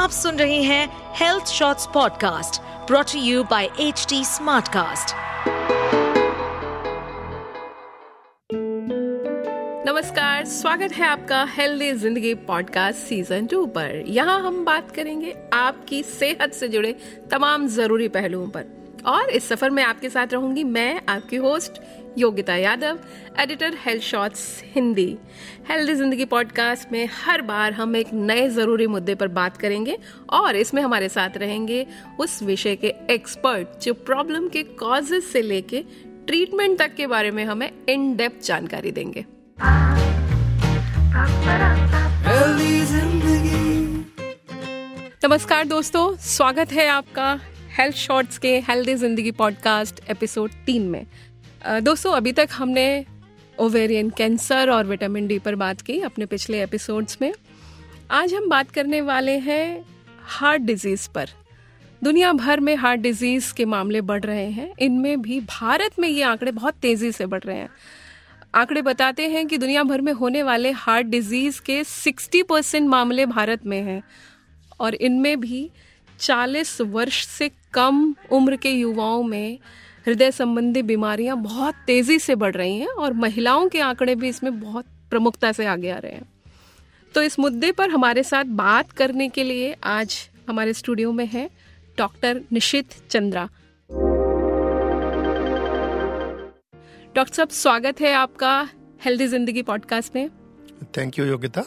आप 0.00 0.10
सुन 0.10 0.36
रहे 0.36 0.62
हैं 0.62 1.14
health 1.16 1.46
shorts 1.46 1.86
podcast 1.86 2.60
brought 2.86 3.10
you 3.16 3.42
by 3.44 3.68
H 3.80 4.06
T 4.08 4.24
smartcast 4.24 5.14
नमस्कार, 9.88 10.44
स्वागत 10.44 10.92
है 10.92 11.06
आपका 11.06 11.42
हेल्दी 11.44 11.92
ज़िंदगी 11.92 12.34
पॉडकास्ट 12.48 12.98
सीज़न 12.98 13.46
टू 13.46 13.64
पर। 13.66 14.02
यहाँ 14.06 14.40
हम 14.40 14.64
बात 14.64 14.90
करेंगे 14.90 15.36
आपकी 15.52 16.02
सेहत 16.02 16.54
से 16.54 16.68
जुड़े 16.68 16.96
तमाम 17.30 17.68
ज़रूरी 17.68 18.08
पहलुओं 18.08 18.48
पर। 18.48 18.79
और 19.06 19.30
इस 19.30 19.48
सफ़र 19.48 19.70
में 19.70 19.82
आपके 19.82 20.08
साथ 20.10 20.32
रहूँगी 20.32 20.64
मैं 20.64 21.00
आपकी 21.08 21.36
host 21.36 21.80
Yogita 22.18 22.56
Yadav 22.56 22.98
editor 23.40 23.76
health 23.78 24.02
shots 24.02 24.62
Hindi. 24.64 25.16
Healthy 25.68 25.94
Zindagi 25.94 26.24
podcast 26.24 26.92
में 26.92 27.08
हर 27.24 27.42
बार 27.42 27.72
हम 27.72 27.96
एक 27.96 28.12
नए 28.12 28.48
ज़रूरी 28.48 28.86
मुद्दे 28.86 29.14
पर 29.14 29.28
बात 29.28 29.56
करेंगे 29.56 29.98
और 30.30 30.56
इसमें 30.56 30.82
हमारे 30.82 31.08
साथ 31.08 31.36
रहेंगे 31.36 31.86
उस 32.20 32.42
विषय 32.42 32.76
के 32.76 32.94
एक्सपर्ट 33.10 33.82
जो 33.82 33.94
प्रॉब्लम 33.94 34.48
के 34.48 34.62
कॉजेस 34.62 35.32
से 35.32 35.42
लेके 35.42 35.84
ट्रीटमेंट 36.26 36.78
तक 36.78 36.94
के 36.94 37.06
बारे 37.06 37.30
में 37.30 37.44
हमें 37.44 37.70
इन 37.88 38.14
डेप्थ 38.16 38.46
जानकारी 38.46 38.90
देंगे। 38.90 39.24
नमस्कार 45.24 45.64
दोस्तों 45.64 46.16
स्वागत 46.16 46.72
है 46.72 46.86
आपका 46.88 47.40
हेल्थ 47.80 47.96
शॉर्ट्स 47.96 48.38
के 48.38 48.60
हेल्दी 48.60 48.94
ज़िंदगी 48.94 49.30
पॉडकास्ट 49.30 50.00
एपिसोड 50.10 50.50
तीन 50.66 50.82
में। 50.82 51.06
दोस्तों, 51.82 52.12
अभी 52.12 52.32
तक 52.32 52.48
हमने 52.52 53.04
ओवेरियन 53.58 54.10
कैंसर 54.10 54.70
और 54.70 54.86
विटामिन 54.86 55.26
डी 55.26 55.38
पर 55.38 55.54
बात 55.54 55.80
की 55.80 56.00
अपने 56.00 56.26
पिछले 56.26 56.62
एपिसोड्स 56.62 57.18
में। 57.22 57.32
आज 58.10 58.34
हम 58.34 58.48
बात 58.48 58.70
करने 58.70 59.00
वाले 59.00 59.38
हैं 59.38 59.84
हार्ट 60.22 60.62
डिज़ीज़ 60.62 61.08
पर। 61.14 61.28
दुनिया 62.04 62.32
भर 62.32 62.60
में 62.60 62.76
हार्ट 62.76 63.00
डिज़ीज़ 63.00 63.54
के 63.54 63.64
मामले 63.64 64.00
बढ़ 64.00 64.24
रहे 64.24 64.50
हैं। 64.50 64.72
इनमें 64.78 65.22
भी 65.22 65.40
भारत 65.40 65.98
में 65.98 66.08
ये 66.08 66.22
आंकड़े 66.22 66.52
बहुत 66.52 66.74
तेज़ी 66.74 67.12
से 67.12 67.26
बढ़ 67.26 67.42
रहे 67.42 67.56
हैं। 67.56 67.70
आंकड़े 68.54 68.82
बताते 68.82 69.28
हैं 69.28 69.46
कि 69.46 69.58
दुनिया 69.58 69.82
भर 69.82 70.00
में 70.00 70.12
होने 70.12 70.42
वाले 70.42 70.70
हार्ट 70.70 71.06
डिज़ीज़ 71.06 71.60
के 71.60 71.84
60 71.84 72.42
परसेंट 72.42 72.88
मामले 72.88 73.26
भारत 73.26 73.66
में 73.66 73.82
हैं। 73.82 74.02
और 74.80 74.94
इनमें 74.94 75.40
भी 75.40 75.70
40 76.20 76.80
वर्ष 76.80 77.26
से 77.26 77.50
कम 77.72 78.14
उम्र 78.30 78.56
के 78.56 78.70
युवाओं 78.70 79.22
में 79.22 79.58
हृदय 80.06 80.30
संबंधी 80.30 80.82
बीमारियाँ 80.82 81.36
बहुत 81.36 81.74
तेज़ी 81.86 82.18
से 82.18 82.34
बढ़ 82.34 82.54
रही 82.54 82.78
हैं 82.78 82.88
और 82.88 83.12
महिलाओं 83.12 83.68
के 83.68 83.80
आंकड़े 83.80 84.14
भी 84.14 84.28
इसमें 84.28 84.60
बहुत 84.60 84.84
प्रमुखता 85.10 85.52
से 85.52 85.66
आगे 85.66 85.90
आ 85.90 85.98
रहे 85.98 86.12
हैं। 86.12 86.28
तो 87.14 87.22
इस 87.22 87.38
मुद्दे 87.38 87.72
पर 87.72 87.90
हमारे 87.90 88.22
साथ 88.22 88.44
बात 88.44 88.92
करने 88.92 89.28
के 89.28 89.44
लिए 89.44 89.76
आज 89.84 90.28
हमारे 90.48 90.72
स्टूडियो 90.72 91.12
में 91.12 91.26
है 91.26 91.50
डॉक्टर 91.98 92.40
निशित 92.52 92.94
चंद्रा। 93.10 93.48
डॉक्टर 97.14 97.34
साहब, 97.34 97.48
स्वागत 97.48 98.00
है 98.00 98.12
आपका 98.12 98.68
हेल्दी 99.04 99.26
ज़िंदगी 99.26 99.62
पॉडकास्ट 99.62 100.16
में। 100.16 100.28
Thank 100.96 101.18
you 101.18 101.24
Yogita. 101.24 101.62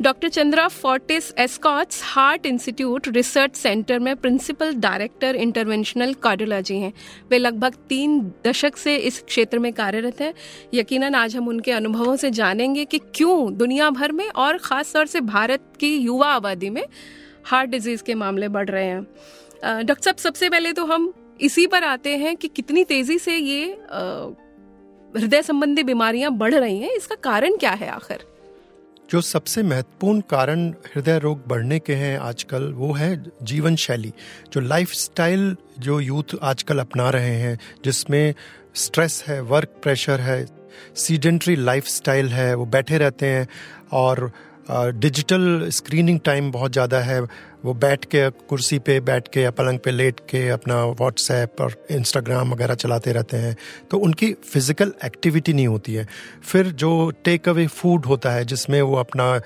Doctor 0.00 0.28
Chandra 0.28 0.66
Fortis 0.68 1.30
Escorts 1.38 2.00
heart 2.04 2.46
institute 2.46 3.08
research 3.08 3.56
centre 3.56 3.98
में 3.98 4.14
प्रिंसिपल 4.16 4.72
डायरेक्टर 4.74 5.36
इंटरवेंशनल 5.36 6.14
कार्डियोलॉजी 6.14 6.76
हैं। 6.76 6.92
वे 7.30 7.38
लगभग 7.38 7.74
तीन 7.88 8.20
दशक 8.46 8.76
से 8.76 8.96
इस 8.96 9.22
क्षेत्र 9.22 9.58
में 9.58 9.72
कार्यरत 9.72 10.20
हैं। 10.20 10.32
यकीनन 10.74 11.14
आज 11.14 11.36
हम 11.36 11.48
उनके 11.48 11.72
अनुभवों 11.72 12.16
से 12.16 12.30
जानेंगे 12.30 12.84
कि 12.84 12.98
क्यों 13.14 13.54
दुनिया 13.56 13.90
भर 13.90 14.12
में 14.12 14.28
और 14.28 14.58
ख़ास 14.58 14.92
तौर 14.92 15.06
से 15.06 15.20
भारत 15.20 15.72
की 15.80 15.94
युवा 15.96 16.28
आबादी 16.28 16.70
में 16.70 16.84
हार्ट 17.44 17.70
डिज़ीज़ 17.70 18.02
के 18.02 18.14
मामले 18.14 18.48
बढ़ 18.48 18.68
रहे 18.70 18.84
हैं। 18.84 19.02
डॉक्टर 19.62 20.02
साहब, 20.02 20.16
सबसे 20.16 20.48
पहले 20.48 20.72
तो 20.72 20.84
हम 20.86 21.12
इसी 21.40 21.66
पर 21.66 21.84
आते 21.84 22.16
हैं 22.16 22.36
कि 22.36 22.48
कितनी 22.48 22.84
तेज़ी 22.84 23.18
से 23.18 23.36
ये 23.36 23.64
हृदय 25.14 25.42
संबंधी 25.42 25.82
बीमारियाँ 25.84 26.30
बढ़ 26.32 26.54
रही 26.54 26.78
हैं। 26.78 26.90
इसका 26.90 27.14
कारण 27.22 27.56
क्या 27.56 27.70
है 27.72 27.88
आखिर? 27.90 28.31
जो 29.12 29.20
सबसे 29.20 29.62
महत्वपूर्ण 29.62 30.20
कारण 30.20 30.68
हृदय 30.70 31.18
रोग 31.18 31.46
बढ़ने 31.46 31.78
के 31.78 31.94
हैं 31.94 32.18
आजकल, 32.18 32.72
वो 32.72 32.92
है 32.92 33.24
जीवन 33.42 33.76
शैली, 33.76 34.12
जो 34.52 34.60
लाइफ 34.60 34.92
स्टाइल 34.92 35.56
जो 35.78 36.00
यूथ 36.00 36.38
आजकल 36.42 36.78
अपना 36.78 37.10
रहे 37.10 37.34
हैं, 37.34 37.58
जिसमें 37.84 38.34
स्ट्रेस 38.74 39.24
है 39.28 39.40
वर्क 39.40 39.68
प्रेशर 39.82 40.20
है 40.20 40.46
सीडेंट्री 40.96 41.56
लाइफ 41.56 41.86
स्टाइल 41.86 42.28
है, 42.28 42.54
वो 42.54 42.66
बैठे 42.66 42.98
रहते 42.98 43.26
हैं 43.26 43.48
और 43.92 44.32
डिजिटल 44.70 45.68
स्क्रीनिंग 45.72 46.18
टाइम 46.24 46.50
बहुत 46.52 46.72
ज़्यादा 46.72 46.98
है। 47.00 47.20
वो 47.64 47.72
बैठ 47.74 48.04
के, 48.04 48.28
कुर्सी 48.30 48.78
पे 48.78 48.98
बैठ 49.00 49.28
के 49.28 49.40
या 49.40 49.50
पलंग 49.50 49.78
पे 49.78 49.90
लेट 49.90 50.20
के 50.20 50.48
अपना 50.48 50.84
व्हाट्सएप 50.84 51.60
और 51.60 51.74
इंस्टाग्राम 51.90 52.52
वगैरह 52.52 52.74
चलाते 52.74 53.12
रहते 53.12 53.36
हैं। 53.36 53.56
तो 53.90 53.98
उनकी 53.98 54.32
फ़िज़िकल 54.32 54.92
एक्टिविटी 55.04 55.52
नहीं 55.52 55.66
होती 55.66 55.94
है। 55.94 56.06
फिर 56.42 56.70
जो 56.74 57.10
टेक 57.24 57.48
अवे 57.48 57.66
फ़ूड 57.66 58.06
होता 58.06 58.30
है, 58.30 58.44
जिसमें 58.44 58.80
वो 58.82 58.96
अपना 58.96 59.40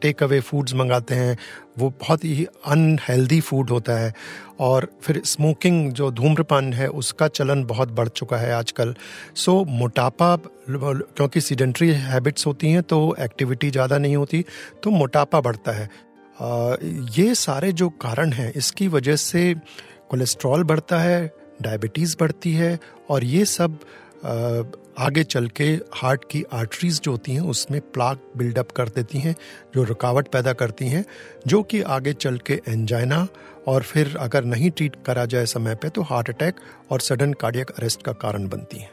टेक 0.00 0.22
अवे 0.22 0.40
फूड्स 0.40 0.74
मंगाते 0.74 1.14
हैं, 1.14 1.36
वो 1.78 1.90
बहुत 2.00 2.24
ही 2.24 2.46
अनहेल्दी 2.66 3.40
फ़ूड 3.40 3.70
होता 3.70 3.98
है। 3.98 4.12
और 4.60 4.86
फिर 5.02 5.20
स्मोकिंग 5.24 5.92
जो 5.92 6.10
धूम्रपान 6.10 6.72
है 6.72 6.88
उसका 7.00 7.28
चलन 7.28 7.64
बहुत 7.64 7.92
बढ़ 7.92 8.08
चुका 8.10 8.36
है 8.36 8.52
आजकल। 8.52 8.94
सो 9.36 9.64
मोटापा 9.64 10.36
क्योंकि 10.68 11.40
सीडेंट्री 11.40 11.88
हैबिट्स 11.90 12.46
होती 12.46 12.70
हैं 12.70 12.82
तो 12.82 12.98
एक्टिविटी 13.20 13.70
ज़्यादा 13.70 13.98
नहीं 13.98 14.16
होती 14.16 14.44
तो 14.82 14.90
मोटापा 14.90 15.40
बढ़ता 15.40 15.72
है। 15.72 15.88
आ, 16.38 16.76
ये 17.16 17.34
सारे 17.36 17.72
जो 17.72 17.88
कारण 18.02 18.32
हैं 18.32 18.52
इसकी 18.52 18.88
वजह 18.88 19.16
से 19.18 19.54
कोलेस्ट्रॉल 20.10 20.64
बढ़ता 20.64 20.98
है 20.98 21.32
डायबिटीज़ 21.62 22.16
बढ़ती 22.20 22.52
है 22.54 22.78
और 23.10 23.24
ये 23.24 23.44
सब 23.44 23.78
आगे 24.98 25.22
चल 25.24 25.46
के 25.48 25.64
हार्ट 25.94 26.24
की 26.30 26.42
आर्टरीज 26.52 27.00
जो 27.00 27.10
होती 27.10 27.32
हैं, 27.32 27.40
उसमें 27.40 27.80
प्लाक 27.80 28.22
बिल्डअप 28.36 28.70
कर 28.70 28.88
देती 28.88 29.18
हैं, 29.18 29.34
जो 29.74 29.82
रुकावट 29.82 30.28
पैदा 30.28 30.52
करती 30.52 30.88
हैं, 30.88 31.04
जो 31.46 31.62
कि 31.62 31.80
आगे 31.82 32.12
चल 32.12 32.38
के 32.38 32.60
एंजाइना 32.68 33.26
और 33.68 33.82
फिर 33.82 34.16
अगर 34.16 34.44
नहीं 34.44 34.70
ट्रीट 34.70 34.96
करा 35.06 35.24
जाए 35.24 35.46
समय 35.46 35.74
पे 35.74 35.88
तो 35.88 36.02
हार्ट 36.02 36.30
अटैक 36.30 36.60
और 36.90 37.00
सडन 37.00 37.32
कार्डियक 37.32 37.70
अरेस्ट 37.70 38.02
का 38.02 38.12
कारण 38.12 38.48
बनती 38.48 38.78
हैं। 38.78 38.90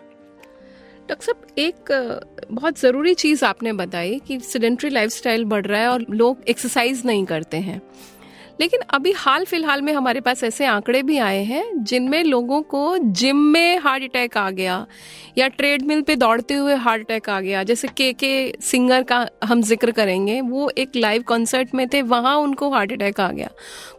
डॉक्टर 1.09 1.25
साहब, 1.25 1.47
एक 1.58 2.46
बहुत 2.52 2.79
ज़रूरी 2.79 3.14
चीज़ 3.14 3.46
आपने 3.46 3.74
बताई 3.74 4.19
कि 4.19 4.40
सीडेंट्री 4.40 4.90
लाइफस्टाइल 4.90 5.46
बढ़ 5.46 5.66
रहा 5.66 5.81
है 5.81 5.88
और 5.88 6.06
लोग 6.09 6.44
एक्सरसाइज 6.47 7.02
नहीं 7.06 7.25
करते 7.25 7.58
हैं। 7.58 7.81
लेकिन 8.62 8.79
अभी 8.90 9.12
हाल 9.12 9.45
फ़िलहाल 9.45 9.81
में 9.81 9.91
हमारे 9.94 10.22
पास 10.22 10.44
ऐसे 10.44 10.66
आंकड़े 10.66 11.01
भी 11.03 11.18
आए 11.18 11.44
हैं 11.44 11.84
जिनमें 11.84 12.23
लोगों 12.23 12.62
को 12.62 12.97
जिम 12.97 13.38
में 13.38 13.78
हार्ट 13.78 14.03
अटैक 14.03 14.38
आ 14.38 14.50
गया 14.50 14.85
या 15.38 15.47
ट्रेडमिल 15.47 16.01
पे 16.01 16.16
दौड़ते 16.16 16.53
हुए 16.53 16.75
हार्ट 16.75 17.01
अटैक 17.01 17.29
आ 17.29 17.40
गया। 17.41 17.63
जैसे 17.63 17.88
के 17.88 18.12
के 18.13 18.53
सिंगर 18.62 19.03
का 19.03 19.28
हम 19.44 19.62
ज़िक्र 19.62 19.91
करेंगे, 19.91 20.41
वो 20.41 20.69
एक 20.69 20.96
लाइव 20.96 21.22
कॉन्सर्ट 21.22 21.75
में 21.75 21.88
थे, 21.88 22.01
वहाँ 22.01 22.35
उनको 22.38 22.69
हार्ट 22.69 22.91
अटैक 22.91 23.19
आ 23.19 23.31
गया। 23.31 23.50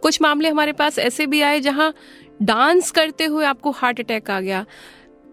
कुछ 0.02 0.22
मामले 0.22 0.48
हमारे 0.48 0.72
पास 0.72 0.98
ऐसे 0.98 1.26
भी 1.26 1.42
आए 1.42 1.60
जहाँ 1.60 1.92
डांस 2.42 2.90
करते 2.90 3.24
हुए 3.24 3.44
आपको 3.44 3.70
हार्ट 3.70 4.00
अटैक 4.00 4.30
आ 4.30 4.40
गया। 4.40 4.64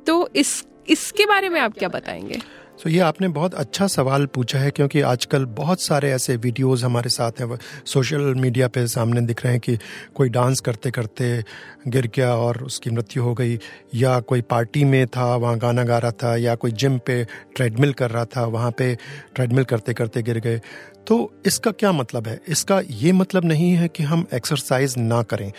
तो 0.07 0.29
इस, 0.35 0.65
इसके 0.89 1.25
बारे 1.25 1.49
में 1.49 1.59
आप 1.61 1.77
क्या 1.77 1.89
बताएँगे? 1.89 2.54
तो 2.83 2.89
ये 2.89 2.99
आपने 2.99 3.27
बहुत 3.27 3.53
अच्छा 3.53 3.87
सवाल 3.87 4.25
पूछा 4.25 4.59
है 4.59 4.71
क्योंकि 4.71 5.01
आजकल 5.01 5.45
बहुत 5.45 5.81
सारे 5.81 6.11
ऐसे 6.11 6.35
वीडियोस 6.35 6.83
हमारे 6.83 7.09
साथ 7.09 7.31
हैं। 7.31 7.57
सोशल 7.85 8.19
मीडिया 8.19 8.67
पे 8.67 8.87
सामने 8.87 9.21
दिख 9.21 9.43
रहे 9.43 9.53
हैं 9.53 9.59
कि 9.59 9.77
कोई 10.15 10.29
डांस 10.29 10.59
करते 10.59 10.91
करते 10.91 11.43
गिर 11.87 12.09
गया 12.15 12.35
और 12.35 12.63
उसकी 12.63 12.89
मृत्यु 12.89 13.23
हो 13.23 13.33
गई, 13.33 13.59
या 13.95 14.19
कोई 14.19 14.41
पार्टी 14.41 14.83
में 14.83 15.07
था, 15.07 15.35
वहाँ 15.35 15.57
गाना 15.57 15.83
गा 15.83 15.97
रहा 15.97 16.11
था, 16.11 16.35
या 16.35 16.55
कोई 16.55 16.71
जिम 16.71 16.97
पे 16.97 17.27
ट्रेडमिल 17.55 17.93
कर 17.93 18.11
रहा 18.11 18.25
था, 18.25 18.45
वहाँ 18.45 18.71
पे 18.71 18.97
ट्रेडमिल 19.35 19.63
करते 19.63 19.93
करते 19.93 20.21
गिर 20.21 20.39
गए। 20.39 20.61
तो 21.07 21.33
इसका 21.45 21.71
क्या 21.71 21.91
मतलब 21.91 22.27
है? 22.27 22.41
इसका 22.47 22.81
ये 22.89 23.11
मतलब 23.11 23.45
नहीं 23.45 23.71
है 23.71 23.87
कि 23.87 24.03
हम 24.03 24.25
एक्सरसाइज 24.33 24.95
ना 24.97 25.23
करें। 25.23 25.51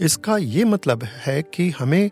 इसका 0.00 0.36
ये 0.36 0.64
मतलब 0.64 1.04
है 1.04 1.42
कि 1.42 1.70
हमें 1.70 2.10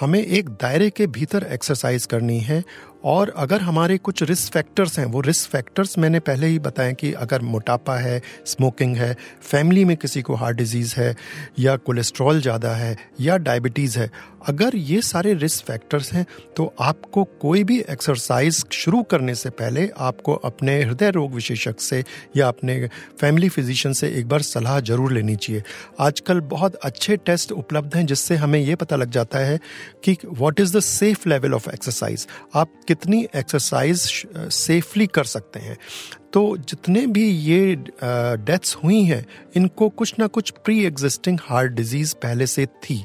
हमें 0.00 0.26
एक 0.26 0.48
दायरे 0.48 0.90
के 0.90 1.06
भीतर 1.06 1.42
एक्सरसाइज 1.42 2.06
करनी 2.06 2.38
है 2.38 2.64
और 3.04 3.32
अगर 3.36 3.60
हमारे 3.60 3.98
कुछ 3.98 4.22
रिस्क 4.22 4.52
फैक्टर्स 4.52 4.98
हैं, 4.98 5.06
वो 5.06 5.20
रिस्क 5.20 5.50
फैक्टर्स 5.50 5.98
मैंने 5.98 6.20
पहले 6.20 6.46
ही 6.46 6.58
बताएँ 6.58 6.94
कि 6.94 7.12
अगर 7.12 7.42
मोटापा 7.42 7.96
है 7.96 8.22
स्मोकिंग 8.46 8.96
है 8.96 9.16
फैमिली 9.42 9.84
में 9.84 9.96
किसी 9.96 10.22
को 10.22 10.34
हार्ट 10.34 10.56
डिज़ीज़ 10.56 10.94
है, 10.96 11.16
या 11.58 11.76
कोलेस्ट्रॉल 11.76 12.40
ज़्यादा 12.40 12.74
है, 12.74 12.96
या 13.20 13.36
डायबिटीज़ 13.36 13.98
है 13.98 14.10
अगर 14.48 14.76
ये 14.76 15.00
सारे 15.02 15.32
रिस्क 15.34 15.64
फैक्टर्स 15.66 16.12
हैं 16.12 16.24
तो 16.56 16.72
आपको 16.80 17.24
कोई 17.40 17.64
भी 17.64 17.78
एक्सरसाइज 17.90 18.64
शुरू 18.72 19.02
करने 19.02 19.34
से 19.34 19.50
पहले 19.52 19.88
आपको 20.00 20.34
अपने 20.44 20.80
हृदय 20.82 21.10
रोग 21.10 21.34
विशेषज्ञ 21.34 21.80
से 21.80 22.02
या 22.36 22.48
अपने 22.48 22.88
फैमिली 23.20 23.48
फिजिशियन 23.48 23.94
से 23.94 24.08
एक 24.10 24.28
बार 24.28 24.42
सलाह 24.42 24.78
ज़रूर 24.82 25.12
लेनी 25.12 25.36
चाहिए। 25.36 25.62
आजकल 26.00 26.40
बहुत 26.48 26.74
अच्छे 26.74 27.16
टेस्ट 27.16 27.52
उपलब्ध 27.52 27.96
हैं, 27.96 28.06
जिससे 28.06 28.36
हमें 28.36 28.58
ये 28.60 28.74
पता 28.76 28.96
लग 28.96 29.10
जाता 29.10 29.38
है 29.38 29.58
कि 30.04 30.16
what 30.24 30.60
is 30.60 30.76
the 30.76 30.80
safe 30.82 31.28
level 31.28 31.54
of 31.54 31.68
exercise 31.70 32.26
आप 32.54 32.72
कितनी 32.88 33.26
एक्सरसाइज 33.36 34.00
सेफली 34.52 35.06
कर 35.08 35.24
सकते 35.26 35.60
हैं। 35.60 35.78
तो 36.32 36.56
जितने 36.58 37.06
भी 37.06 37.26
ये 37.26 37.74
डेथ्स 38.04 38.74
हुई 38.84 39.02
हैं, 39.04 39.24
इनको 39.56 39.88
कुछ 39.90 40.14
ना 40.18 40.26
कुछ 40.26 40.50
प्री 40.64 40.84
एग्जिस्टिंग 40.86 41.38
हार्ट 41.42 41.72
डिज़ीज़ 41.72 42.14
पहले 42.22 42.46
से 42.46 42.66
थी। 42.66 43.04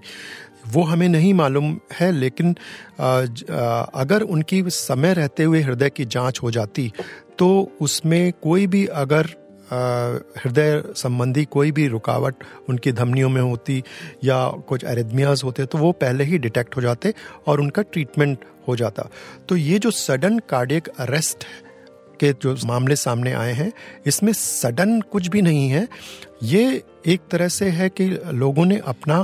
वो 0.68 0.84
हमें 0.84 1.08
नहीं 1.10 1.34
मालूम 1.34 1.80
है, 1.94 2.12
लेकिन 2.12 2.56
अगर 3.00 4.22
उनकी 4.24 4.64
समय 4.70 5.14
रहते 5.14 5.44
हुए 5.44 5.62
हृदय 5.62 5.90
की 5.90 6.06
जाँच 6.08 6.40
हो 6.44 6.52
जाती 6.52 6.92
तो 7.40 7.48
उसमें 7.82 8.32
कोई 8.44 8.68
भी 8.68 8.86
अगर 8.96 9.30
हृदय 10.38 10.82
संबंधी 10.96 11.44
कोई 11.46 11.72
भी 11.72 11.88
रुकावट 11.88 12.44
उनकी 12.70 12.92
धमनियों 12.92 13.30
में 13.30 13.42
होती 13.42 13.84
या 14.24 14.38
कुछ 14.68 14.84
एरिदमियाज 14.84 15.42
होते 15.44 15.66
तो 15.66 15.78
वो 15.78 15.92
पहले 15.94 16.24
ही 16.24 16.38
डिटेक्ट 16.38 16.76
हो 16.78 16.82
जाते 16.82 17.14
और 17.48 17.62
उनका 17.62 17.82
ट्रीटमेंट 17.84 18.46
हो 18.68 18.76
जाता। 18.76 19.10
तो 19.50 19.56
ये 19.56 19.80
जो 19.80 19.92
सडन 19.92 20.40
कार्डियक 20.50 20.88
अरेस्ट 20.90 21.44
के 22.20 22.32
जो 22.34 22.56
मामले 22.66 22.96
सामने 22.96 23.34
आए 23.34 23.52
हैं, 23.54 23.72
इसमें 24.06 24.32
सडन 24.34 25.00
कुछ 25.02 25.28
भी 25.28 25.42
नहीं 25.42 25.70
है। 25.70 25.88
ये 26.44 26.84
एक 27.08 27.22
तरह 27.32 27.48
से 27.50 27.70
है 27.70 27.90
कि 27.92 28.08
लोगों 28.34 28.66
ने 28.66 28.78
अपना 28.86 29.20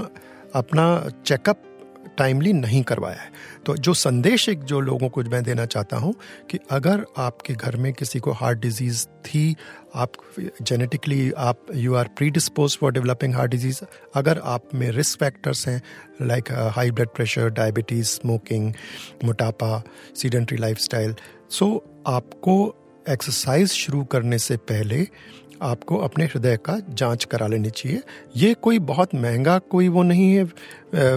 अपना 0.56 1.10
चेकअप 1.26 1.70
टाइमली 2.18 2.54
नहीं 2.54 2.82
करवाया 2.84 3.22
है। 3.22 3.32
तो 3.66 3.76
जो 3.76 3.94
संदेश 3.94 4.50
एक 4.50 4.64
जो 4.64 4.80
लोगों 4.80 5.10
को 5.10 5.22
मैं 5.22 5.44
देना 5.44 5.66
चाहता 5.66 5.98
हूँ 5.98 6.14
कि 6.52 6.60
अगर 6.72 7.06
आपके 7.18 7.54
घर 7.54 7.76
में 7.76 7.94
किसी 7.94 8.20
को 8.20 8.32
हार्ट 8.32 8.60
डिज़ीज़ 8.60 9.06
थी, 9.06 9.56
आप 9.96 10.12
जेनेटिकली 10.62 11.32
आप 11.38 11.66
you 11.76 11.96
are 11.96 12.08
predispose 12.30 12.78
for 12.78 12.92
developing 12.92 13.36
heart 13.36 13.52
disease 13.52 13.80
अगर 14.16 14.40
आप 14.40 14.76
में 14.76 14.90
रिस्क 14.92 15.20
फैक्टर्स 15.20 15.68
हैं 15.68 15.82
like 16.22 16.52
high 16.52 16.92
blood 16.92 17.10
pressure 17.10 17.50
diabetes 17.50 18.08
smoking 18.08 18.74
मोटापा 19.24 19.84
सीडेंट्री 20.16 20.58
लाइफ 20.58 20.78
सो 21.50 21.86
आपको 22.08 22.76
एक्सरसाइज 23.10 23.70
शुरू 23.70 24.04
करने 24.04 24.38
से 24.40 24.58
पहले 24.58 25.08
आपको 25.63 25.98
अपने 25.98 26.25
हृदय 26.25 26.57
का 26.57 26.77
जाँच 26.89 27.24
करा 27.24 27.48
लेनी 27.48 27.69
चाहिए। 27.69 28.01
ये 28.38 28.54
कोई 28.54 28.80
बहुत 28.80 29.15
महँगा 29.15 29.57
कोई 29.60 29.88
वो 29.88 30.04
नहीं 30.04 30.33
है 30.33 30.44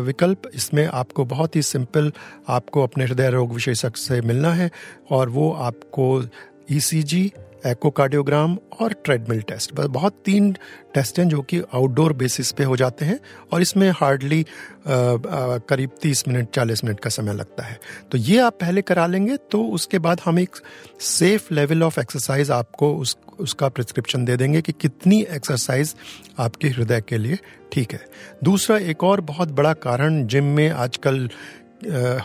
विकल्प। 0.00 0.50
इसमें 0.54 0.87
आपको 0.87 1.25
बहुत 1.25 1.56
ही 1.56 1.62
सिंपल 1.62 2.12
आपको 2.48 2.82
अपने 2.82 3.04
हृदय 3.04 3.31
रोग 3.31 3.52
विशेषज्ञ 3.52 4.00
से 4.00 4.20
मिलना 4.20 4.52
है 4.52 4.70
और 5.10 5.28
वो 5.28 5.50
आपको 5.52 6.22
ईसीजी 6.70 7.31
एकोकार्डियोग्राम 7.67 8.56
और 8.81 8.93
ट्रेडमिल 9.05 9.41
टेस्ट 9.41 9.75
बस 9.75 9.87
बहुत 9.91 10.20
तीन 10.25 10.53
टेस्ट 10.94 11.19
हैं 11.19 11.29
जो 11.29 11.41
कि 11.43 11.61
आउटडोर 11.75 12.12
बेसिस 12.12 12.53
पे 12.53 12.64
हो 12.64 12.76
जाते 12.76 13.05
हैं 13.05 13.19
और 13.53 13.62
इसमें 13.62 13.88
हार्डली 13.91 14.44
करीब 14.88 15.91
तीस 16.03 16.26
मिनट, 16.29 16.49
चालीस 16.50 16.85
मिनट 16.85 17.00
का 17.00 17.11
समय 17.11 17.35
लगता 17.35 17.64
है। 17.64 17.79
तो 18.12 18.19
ये 18.19 18.38
आप 18.38 18.58
पहले 18.61 18.82
करा 18.82 19.06
लेंगे 19.06 19.37
तो 19.50 19.62
उसके 19.69 19.99
बाद 19.99 20.20
हम 20.25 20.38
एक 20.38 20.56
सेफ़ 21.00 21.53
लेवल 21.55 21.82
ऑफ़ 21.82 22.00
एक्सरसाइज 22.00 22.50
आपको 22.50 22.94
उस, 22.97 23.17
उसका 23.38 23.69
प्रिस्क्रिप्शन 23.69 24.25
दे 24.25 24.37
देंगे 24.37 24.62
कि 24.62 24.73
कितनी 24.73 25.20
एक्सरसाइज 25.31 25.94
आपके 26.38 26.69
हृदय 26.69 27.00
के 27.00 27.19
लिए 27.19 27.38
ठीक 27.73 27.93
है। 27.93 28.05
दूसरा 28.44 28.79
एक 28.79 29.05
और 29.05 29.20
बहुत 29.20 29.49
बड़ा 29.49 29.73
कारण 29.82 30.26
जिम 30.26 30.44
में 30.56 30.69
आजकल 30.70 31.29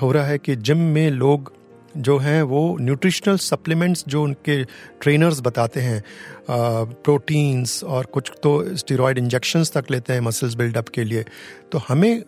हो 0.01 0.11
रहा 0.11 0.25
है 0.25 0.37
कि 0.37 0.55
जिम 0.57 0.77
में 0.77 1.09
लोग 1.11 1.53
जो 1.97 2.17
हैं 2.17 2.41
वो 2.43 2.77
न्यूट्रिशनल 2.81 3.37
सप्लीमेंट्स 3.37 4.03
जो 4.07 4.23
उनके 4.23 4.63
ट्रेनर्स 5.01 5.39
बताते 5.41 5.79
हैं 5.79 6.03
प्रोटीन्स 6.49 7.83
और 7.83 8.05
कुछ 8.05 8.31
तो 8.43 8.53
स्टेरॉयड 8.77 9.17
इंजेक्शंस 9.17 9.71
तक 9.71 9.91
लेते 9.91 10.13
हैं 10.13 10.21
मसल्स 10.21 10.55
बिल्डअप 10.55 10.89
के 10.89 11.03
लिए। 11.03 11.25
तो 11.71 11.81
हमें 11.87 12.23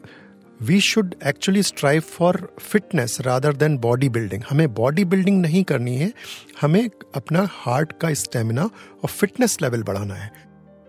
we 0.62 0.80
should 0.82 1.16
actually 1.28 1.64
strive 1.64 2.02
for 2.02 2.48
fitness 2.62 3.18
rather 3.22 3.54
than 3.54 3.78
body 3.78 4.10
building 4.10 4.44
हमें 4.50 4.74
बॉडी 4.74 5.06
बिल्डिंग 5.06 5.42
नहीं 5.42 5.64
करनी 5.64 5.96
है, 5.98 6.12
हमें 6.62 6.90
अपना 7.16 7.48
हार्ट 7.52 7.92
का 8.02 8.14
स्टेमिना 8.14 8.64
और 8.64 9.10
फिटनेस 9.10 9.58
लेवल 9.62 9.84
बढ़ाना 9.84 10.16
है। 10.16 10.32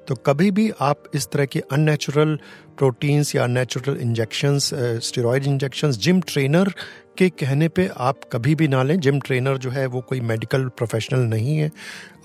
तो 0.09 0.15
कभी 0.17 0.51
भी 0.51 0.71
आप 0.81 1.05
इस 1.15 1.27
तरह 1.33 1.45
के 1.45 1.61
अननेचुरल 1.73 2.39
प्रोटीन्स 2.79 3.35
या 3.35 3.45
unnatural 3.45 3.97
injections 3.97 4.71
steroid 5.03 5.45
injections 5.45 5.99
gym 5.99 6.21
trainer 6.21 6.73
के 7.19 7.29
कहने 7.31 7.69
पे 7.69 7.89
आप 7.99 8.25
कभी 8.33 8.55
भी 8.55 8.69
ना 8.69 8.83
लें। 8.83 8.99
जिम 9.01 9.21
ट्रेनर 9.21 9.59
जो 9.59 9.71
है, 9.71 9.87
वो 9.87 10.01
कोई 10.01 10.21
मेडिकल 10.23 10.65
प्रोफेशनल 10.69 11.21
नहीं 11.29 11.57
है। 11.59 11.71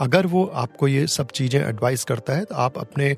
अगर 0.01 0.27
वो 0.27 0.43
आपको 0.55 0.87
ये 0.87 1.05
सब 1.09 1.31
चीज़ें 1.31 1.59
एडवाइस 1.61 2.03
करता 2.03 2.33
है 2.33 2.45
तो 2.45 2.55
आप 2.55 2.77
अपने 2.77 3.15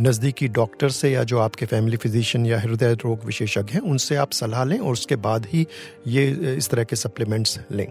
नज़दीकी 0.00 0.48
डॉक्टर 0.50 0.88
से 0.90 1.10
या 1.10 1.22
जो 1.24 1.38
आपके 1.38 1.66
फैमिली 1.66 1.96
फिजिशियन 1.96 2.46
या 2.46 2.58
हृदय 2.60 2.94
रोग 2.94 3.24
विशेषज्ञ 3.24 3.72
हैं, 3.72 3.80
उनसे 3.82 4.16
आप 4.16 4.32
सलाह 4.32 4.64
लें 4.64 4.78
और 4.78 4.92
उसके 4.92 5.16
बाद 5.18 5.46
ही 5.46 5.66
ये, 6.06 6.26
इस 6.56 6.68
तरह 6.70 6.84
के 6.84 6.96
सप्लीमेंट्स 6.96 7.58
लें। 7.72 7.86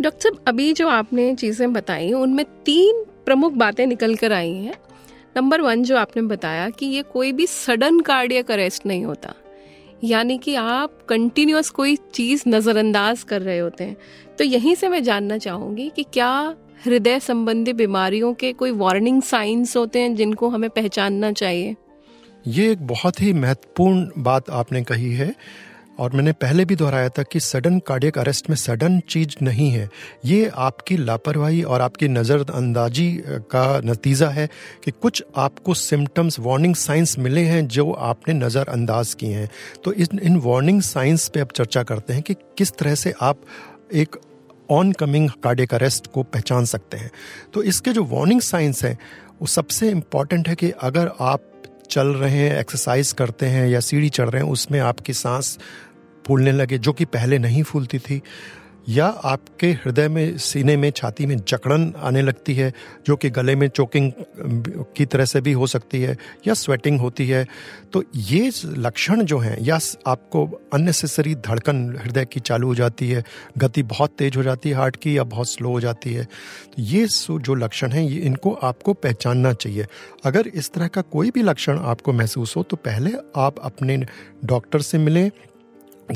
डॉक्टर 0.00 0.20
साहब, 0.20 0.44
अभी 0.48 0.72
जो 0.72 0.88
आपने 0.88 1.34
चीज़ें 1.34 1.72
बताई, 1.72 2.12
उनमें 2.12 2.44
तीन 2.64 3.04
प्रमुख 3.24 3.52
बातें 3.54 3.86
निकल 3.86 4.14
कर 4.16 4.32
आई 4.32 4.54
हैं। 4.54 4.74
नंबर 5.36 5.60
वन 5.60 5.82
जो 5.82 5.96
आपने 5.96 6.22
बताया 6.24 6.68
कि 6.70 6.86
ये 6.86 7.02
कोई 7.02 7.32
भी 7.32 7.46
सडन 7.46 8.00
कार्डियक 8.00 8.50
अरेस्ट 8.50 8.86
नहीं 8.86 9.04
होता। 9.04 9.34
यानी 10.04 10.38
कि 10.38 10.54
आप 10.54 10.98
कंटिन्यूस 11.08 11.70
कोई 11.70 11.96
चीज़ 11.96 12.42
नज़रअंदाज 12.48 13.22
कर 13.22 13.42
रहे 13.42 13.58
होते 13.58 13.84
हैं। 13.84 13.96
तो 14.38 14.44
यहीं 14.44 14.74
से 14.74 14.88
मैं 14.88 15.02
जानना 15.02 15.38
चाहूँगी 15.38 15.92
कि 15.96 16.02
क्या 16.02 16.54
हृदय 16.84 17.20
संबंधी 17.20 17.72
बीमारियों 17.72 18.34
के 18.34 18.52
कोई 18.52 18.70
वार्निंग 18.70 19.22
साइंस 19.22 19.76
होते 19.76 19.98
हैं 19.98 20.14
जिनको 20.14 20.48
हमें 20.48 20.70
पहचानना 20.70 21.32
चाहिए? 21.32 21.76
ये 22.46 22.72
एक 22.72 22.86
बहुत 22.86 23.22
ही 23.22 23.32
महत्वपूर्ण 23.32 24.08
बात 24.18 24.50
आपने 24.50 24.82
कही 24.82 25.14
है। 25.14 25.34
और 25.98 26.12
मैंने 26.12 26.32
पहले 26.32 26.64
भी 26.64 26.76
दोहराया 26.76 27.08
था 27.08 27.22
कि 27.22 27.40
सडन 27.40 27.78
कार्डियक 27.78 28.18
अरेस्ट 28.18 28.50
में 28.50 28.56
सडन 28.56 29.00
चीज़ 29.00 29.34
नहीं 29.42 29.70
है। 29.70 29.88
ये 30.24 30.50
आपकी 30.54 30.96
लापरवाही 30.96 31.62
और 31.62 31.80
आपकी 31.80 32.08
नज़रअंदाजी 32.08 33.10
का 33.50 33.80
नतीजा 33.84 34.28
है 34.28 34.48
कि 34.84 34.90
कुछ 34.90 35.22
आपको 35.36 35.74
सिम्टम्स 35.74 36.38
वार्निंग 36.38 36.74
साइंस 36.74 37.18
मिले 37.18 37.44
हैं 37.44 37.66
जो 37.68 37.90
आपने 37.92 38.34
नज़रअंदाज 38.34 39.14
किए 39.14 39.34
हैं। 39.34 39.50
तो 39.84 39.92
इन 39.92 40.18
इन 40.22 40.36
वार्निंग 40.36 40.82
साइंस 40.82 41.28
पे 41.28 41.40
अब 41.40 41.48
चर्चा 41.54 41.82
करते 41.82 42.12
हैं 42.12 42.22
कि 42.22 42.34
किस 42.58 42.72
तरह 42.72 42.94
से 42.94 43.14
आप 43.20 43.40
एक 43.94 44.16
ऑन 44.70 44.92
कमिंग 44.92 45.28
कार्डियक 45.42 45.74
अरेस्ट 45.74 46.06
को 46.06 46.22
पहचान 46.22 46.64
सकते 46.64 46.96
हैं। 46.96 47.10
तो 47.54 47.62
इसके 47.62 47.92
जो 47.92 48.04
वार्निंग 48.04 48.40
साइंस 48.40 48.84
हैं, 48.84 48.98
वो 49.40 49.46
सबसे 49.46 49.90
इंपॉर्टेंट 49.90 50.48
है 50.48 50.54
कि 50.54 50.70
अगर 50.70 51.10
आप 51.20 51.44
चल 51.90 52.06
रहे 52.06 52.38
हैं 52.38 52.58
एक्सरसाइज 52.60 53.12
करते 53.12 53.46
हैं 53.46 53.68
या 53.68 53.80
सीढ़ी 53.80 54.08
चढ़ 54.08 54.28
रहे 54.28 54.42
हैं, 54.42 54.50
उसमें 54.50 54.78
आपकी 54.80 55.12
सांस 55.12 55.58
फूलने 56.28 56.52
लगे, 56.52 56.78
जो 56.78 56.92
कि 56.92 57.04
पहले 57.06 57.38
नहीं 57.38 57.62
फूलती 57.64 57.98
थी, 58.00 58.22
या 58.88 59.06
आपके 59.06 59.66
हृदय 59.74 60.08
में, 60.08 60.36
सीने 60.38 60.76
में, 60.76 60.90
छाती 60.90 61.24
में 61.26 61.36
जकड़न 61.38 61.92
आने 61.98 62.20
लगती 62.22 62.54
है, 62.54 62.72
जो 63.06 63.16
कि 63.16 63.30
गले 63.30 63.54
में 63.56 63.66
चोकिंग 63.68 64.12
की 64.96 65.04
तरह 65.06 65.24
से 65.24 65.40
भी 65.40 65.52
हो 65.52 65.66
सकती 65.66 66.00
है, 66.02 66.16
या 66.46 66.54
स्वेटिंग 66.54 67.00
होती 67.00 67.26
है 67.28 67.44
तो 67.92 68.02
ये 68.16 68.50
लक्षण 68.66 69.22
जो 69.22 69.38
हैं, 69.38 69.56
या 69.60 69.78
आपको 70.06 70.44
अननेसेसरी 70.72 71.34
धड़कन 71.36 71.84
हृदय 71.98 72.24
की 72.24 72.40
चालू 72.40 72.68
हो 72.68 72.74
जाती 72.74 73.08
है, 73.10 73.22
गति 73.58 73.82
बहुत 73.84 74.14
तेज 74.18 74.36
हो 74.36 74.42
जाती 74.42 74.68
है 74.68 74.76
हार्ट 74.76 74.96
की, 74.96 75.16
या 75.18 75.24
बहुत 75.26 75.48
स्लो 75.48 75.70
हो 75.70 75.80
जाती 75.80 76.12
है 76.14 76.24
तो 76.24 76.82
ये 76.84 77.06
जो 77.08 77.54
लक्षण 77.56 77.90
हैं, 77.90 78.02
ये 78.02 78.20
इनको 78.20 78.52
आपको 78.62 78.92
पहचानना 78.94 79.52
चाहिए। 79.54 79.86
अगर 80.24 80.48
इस 80.48 80.72
तरह 80.72 80.88
का 80.88 81.02
कोई 81.02 81.30
भी 81.30 81.42
लक्षण 81.42 81.78
आपको 81.80 82.12
महसूस 82.12 82.56
हो 82.56 82.62
तो 82.62 82.76
पहले 82.78 83.12
आप 83.36 83.58
अपने 83.62 83.98
डॉक्टर 84.44 84.80
से 84.82 84.98
मिलें 84.98 85.30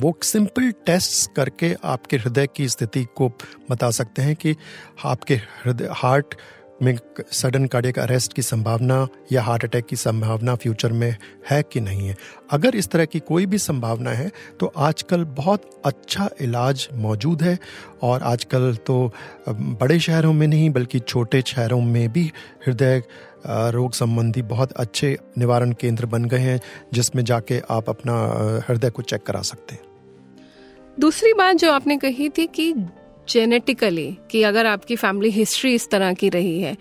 वो 0.01 0.15
सिंपल 0.23 0.71
टेस्ट 0.87 1.33
करके 1.37 1.75
आपके 1.85 2.17
हृदय 2.17 2.47
की 2.47 2.69
स्थिति 2.69 3.05
को 3.17 3.29
बता 3.71 3.91
सकते 3.91 4.23
हैं 4.23 4.37
कि 4.37 4.57
आपके 5.05 5.35
हृदय 5.35 5.89
हार्ट 5.93 6.35
में 6.83 6.97
सडन 7.33 7.67
कार्डियक 7.67 7.99
अरेस्ट 7.99 8.33
की 8.33 8.43
संभावना 8.43 9.07
या 9.33 9.43
हार्ट 9.43 9.65
अटैक 9.65 9.87
की 9.87 9.97
संभावना 9.97 10.55
फ्यूचर 10.55 10.93
में 10.93 11.17
है 11.51 11.62
कि 11.62 11.81
नहीं 11.81 12.09
है? 12.09 12.17
अगर 12.51 12.75
इस 12.75 12.89
तरह 12.89 13.05
की 13.05 13.21
कोई 13.21 13.47
भी 13.47 13.59
संभावना 13.59 14.11
है 14.11 14.31
तो 14.61 14.73
आजकल 14.77 15.25
बहुत 15.25 15.71
अच्छा 15.85 16.29
इलाज 16.41 16.89
मौजूद 16.93 17.43
है 17.43 17.59
और 18.03 18.23
आजकल 18.23 18.75
तो 18.87 19.12
बड़े 19.49 19.99
शहरों 20.01 20.33
में 20.33 20.47
नहीं, 20.47 20.71
बल्कि 20.71 20.99
छोटे 20.99 21.43
शहरों 21.47 21.81
में 21.81 22.12
भी 22.12 22.31
हृदय 22.67 23.03
रोग 23.47 23.93
संबंधी 23.93 24.43
बहुत 24.43 24.73
अच्छे 24.73 25.17
निवारण 25.39 25.73
केंद्र 25.73 26.07
बन 26.07 26.25
गए 26.25 26.39
हैं, 26.39 26.61
जिसमें 26.93 27.25
जाके 27.25 27.61
आप 27.71 27.89
अपना 27.89 28.15
हृदय 28.69 28.91
को 28.91 29.03
चेक 29.03 29.23
करा 29.23 29.43
सकते 29.43 29.75
हैं। 29.75 29.83
दूसरी 30.97 31.33
बात 31.35 31.57
जो 31.57 31.73
आपने 31.73 31.97
कही 31.97 32.29
थी 32.29 32.47
कि 32.47 32.73
जेनेटिकली 33.29 34.19
कि 34.31 34.43
अगर 34.43 34.67
आपकी 34.67 34.97
फैमिली 34.97 35.31
हिस्ट्री 35.31 35.75
इस 35.75 35.91
तरह 35.91 36.12
की 36.12 36.29
रही 36.29 36.61
है 36.61 36.76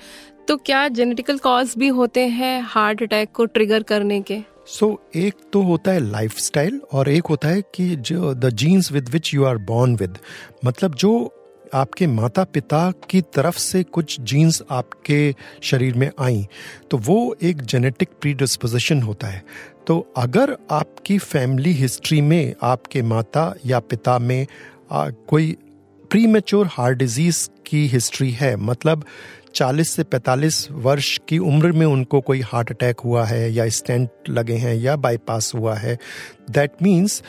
तो 0.48 0.58
क्या 0.58 0.88
जेनेटिकल 0.88 1.38
कॉज 1.38 1.74
भी 1.78 1.88
होते 1.88 2.26
हैं 2.28 2.62
हार्ट 2.62 3.04
अटैक 3.04 3.32
को 3.32 3.46
ट्रिगर 3.46 3.84
करने 3.84 4.22
के? 4.22 4.40
सो 4.66 5.02
so, 5.10 5.18
एक 5.18 5.34
तो 5.54 5.62
होता 5.62 5.92
है 5.92 6.12
लाइफस्टाइल 6.12 6.82
और 6.92 7.10
एक 7.10 7.26
होता 7.26 7.48
है 7.48 7.62
कि 7.76 7.96
जो 7.96 8.34
the 8.34 8.50
genes 8.50 8.92
with 8.92 9.10
which 9.10 9.34
you 9.34 9.46
are 9.46 9.58
born 9.58 9.96
with 9.96 10.18
मतलब 10.66 10.96
जो 10.96 11.38
आपके 11.74 12.08
माता 12.08 12.44
पिता 12.44 12.94
की 13.10 13.22
तरफ़ 13.22 13.58
से 13.58 13.84
कुछ 13.84 14.22
जीन्स 14.22 14.64
आपके 14.72 15.36
शरीर 15.62 15.94
में 15.94 16.12
आई 16.20 16.48
तो 16.92 16.98
वो 16.98 17.36
एक 17.42 17.62
जेनेटिक 17.62 18.10
प्रीडिस्पोजिशन 18.22 19.02
होता 19.02 19.28
है। 19.28 19.44
तो 19.88 20.14
अगर 20.18 20.58
आपकी 20.72 21.18
फैमिली 21.18 21.72
हिस्ट्री 21.72 22.22
में 22.22 22.54
आपके 22.64 23.02
माता 23.02 23.56
या 23.66 23.80
पिता 23.80 24.20
में 24.20 24.48
आ, 24.92 25.10
कोई 25.10 25.58
प्री 26.12 26.28
मेच्योर 26.28 26.68
हार्ट 26.68 26.98
डिज़ीज़ 26.98 27.50
की 27.68 27.88
हिस्ट्री 27.88 28.32
है। 28.32 28.56
मतलब 28.56 29.04
40 29.56 29.90
से 29.90 30.04
45 30.04 30.68
वर्ष 30.72 31.20
की 31.28 31.38
उम्र 31.38 31.72
में 31.72 31.86
उनको 31.86 32.22
कोई 32.22 32.42
हार्ट 32.42 32.72
अटैक 32.72 33.00
हुआ 33.00 33.26
है 33.26 33.52
या 33.54 33.70
स्टेंट 33.70 34.10
लगे 34.30 34.54
हैं 34.54 34.76
या 34.76 34.96
बाईपास 34.96 35.52
हुआ 35.56 35.76
है। 35.76 35.98
That 36.52 36.72
means 36.82 37.24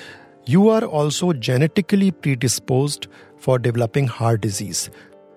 you 0.49 0.69
are 0.71 0.85
also 0.85 1.33
genetically 1.35 2.11
pre 2.11 2.21
predispose 2.23 2.99
for 3.43 3.61
developing 3.61 4.09
heart 4.13 4.43
disease 4.43 4.89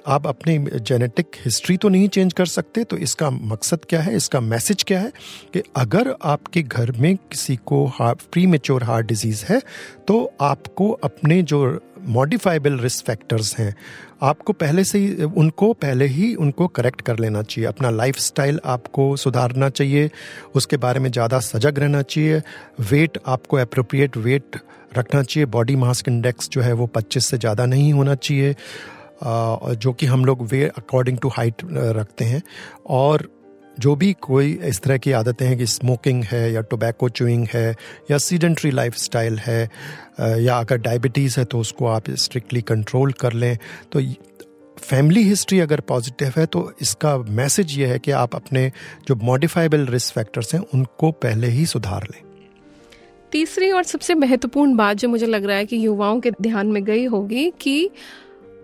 आप 0.07 0.27
अपनी 0.27 0.57
जेनेटिक 0.79 1.31
हिस्ट्री 1.45 1.77
तो 1.77 1.89
नहीं 1.89 2.07
चेंज 2.07 2.33
कर 2.33 2.45
सकते 2.45 2.83
तो 2.83 2.97
इसका 2.97 3.29
मकसद 3.29 3.79
क्या 3.89 4.01
है? 4.01 4.15
इसका 4.15 4.39
मैसेज 4.39 4.83
क्या 4.83 4.99
है? 4.99 5.11
कि 5.53 5.61
अगर 5.75 6.15
आपके 6.23 6.61
घर 6.61 6.91
में 6.91 7.15
किसी 7.15 7.55
को 7.55 7.91
प्री 8.01 8.45
मेच्योर 8.47 8.83
हार्ट 8.83 9.07
डिज़ीज़ 9.07 9.45
है 9.45 9.61
तो 10.07 10.33
आपको 10.41 10.89
अपने 10.91 11.41
जो 11.41 11.79
मॉडिफाइबल 12.07 12.77
रिस्क 12.79 13.05
फैक्टर्स 13.05 13.55
हैं। 13.57 13.75
आपको 14.23 14.53
पहले 14.53 14.83
से 14.83 14.99
ही, 14.99 15.23
उनको 15.23 15.71
पहले 15.75 16.05
ही 16.07 16.33
उनको 16.35 16.67
करेक्ट 16.69 17.01
कर 17.01 17.19
लेना 17.19 17.41
चाहिए। 17.43 17.67
अपना 17.67 17.89
लाइफ 17.91 18.17
स्टाइल 18.19 18.59
आपको 18.65 19.15
सुधारना 19.15 19.69
चाहिए, 19.71 20.09
उसके 20.55 20.77
बारे 20.77 20.99
में 20.99 21.11
ज़्यादा 21.11 21.39
सजग 21.41 21.79
रहना 21.79 22.01
चाहिए। 22.01 22.41
वेट 22.81 23.17
आपको 23.27 23.57
अप्रोप्रिएट 23.57 24.17
वेट 24.17 24.59
रखना 24.97 25.23
चाहिए। 25.23 25.45
बॉडी 25.47 25.75
मास 25.75 26.03
इंडेक्स 26.07 26.49
जो 26.49 26.61
है 26.61 26.73
वो 26.73 26.87
25 26.87 27.25
से 27.25 27.37
ज़्यादा 27.37 27.65
नहीं 27.65 27.93
होना 27.93 28.15
चाहिए। 28.17 28.55
जो 29.23 29.91
कि 29.93 30.05
हम 30.05 30.25
लोग 30.25 30.41
वे 30.47 30.63
अकॉर्डिंग 30.67 31.17
टू 31.17 31.29
हाइट 31.29 31.61
रखते 31.73 32.25
हैं। 32.25 32.41
और 32.89 33.27
जो 33.79 33.95
भी 33.95 34.11
कोई 34.21 34.51
इस 34.63 34.81
तरह 34.81 34.97
की 34.97 35.11
आदतें 35.11 35.45
हैं 35.45 35.57
कि 35.57 35.65
स्मोकिंग 35.65 36.23
है 36.23 36.51
या 36.53 36.61
टोबैको 36.61 37.09
चूइंग 37.09 37.47
है 37.53 37.75
या 38.11 38.17
सीडेंट्री 38.17 38.71
लाइफ 38.71 38.95
स्टाइल 38.95 39.39
है 39.39 39.69
या 40.19 40.57
अगर 40.57 40.77
डायबिटीज़ 40.77 41.39
है 41.39 41.45
तो 41.45 41.59
उसको 41.59 41.85
आप 41.85 42.09
स्ट्रिक्टली 42.09 42.61
कंट्रोल 42.61 43.11
कर 43.11 43.33
लें। 43.33 43.57
तो 43.91 44.01
फैमिली 44.79 45.23
हिस्ट्री 45.23 45.59
अगर 45.59 45.79
पॉजिटिव 45.79 46.33
है 46.37 46.45
तो 46.45 46.71
इसका 46.81 47.17
मैसेज 47.17 47.77
ये 47.79 47.87
है 47.87 47.99
कि 47.99 48.11
आप 48.11 48.35
अपने 48.35 48.71
जो 49.07 49.15
मॉडिफाइबल 49.15 49.85
रिस्क 49.85 50.13
फैक्टर्स 50.13 50.53
हैं 50.55 50.61
उनको 50.73 51.11
पहले 51.11 51.47
ही 51.47 51.65
सुधार 51.65 52.03
लें। 52.03 52.21
तीसरी 53.31 53.71
और 53.71 53.83
सबसे 53.83 54.13
महत्वपूर्ण 54.15 54.75
बात 54.75 54.97
जो 54.97 55.09
मुझे 55.09 55.25
लग 55.25 55.45
रहा 55.45 55.57
है 55.57 55.65
कि 55.65 55.85
युवाओं 55.85 56.19
के 56.19 56.31
ध्यान 56.31 56.67
में 56.67 56.83
गई 56.83 57.05
होगी 57.05 57.49
कि 57.61 57.89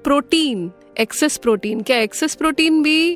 प्रोटीन 0.04 0.72
एक्सेस 1.00 1.38
प्रोटीन। 1.38 1.82
क्या 1.82 1.98
एक्सेस 1.98 2.36
प्रोटीन 2.36 2.82
भी 2.84 3.14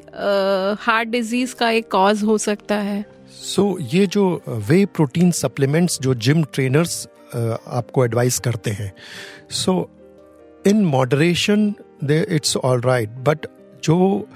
हार्ट 0.79 1.09
डिज़ीज़ 1.09 1.55
का 1.55 1.69
एक 1.69 1.89
कॉज 1.91 2.23
हो 2.23 2.37
सकता 2.37 2.75
है? 2.75 3.05
सो 3.29 3.77
so, 3.81 3.93
ये 3.93 4.05
जो 4.07 4.41
वे 4.47 4.85
प्रोटीन 4.85 5.31
सप्लीमेंट्स 5.31 5.99
जो 6.01 6.13
जिम 6.15 6.43
ट्रेनर्स 6.43 7.07
आपको 7.67 8.05
एडवाइस 8.05 8.39
करते 8.39 8.71
हैं। 8.71 8.93
So 9.49 9.89
in 10.67 10.85
moderation 10.85 11.73
they 12.03 12.25
it's 12.29 12.57
all 12.57 12.81
right 12.81 13.09
but 13.09 13.47
जो 13.83 14.27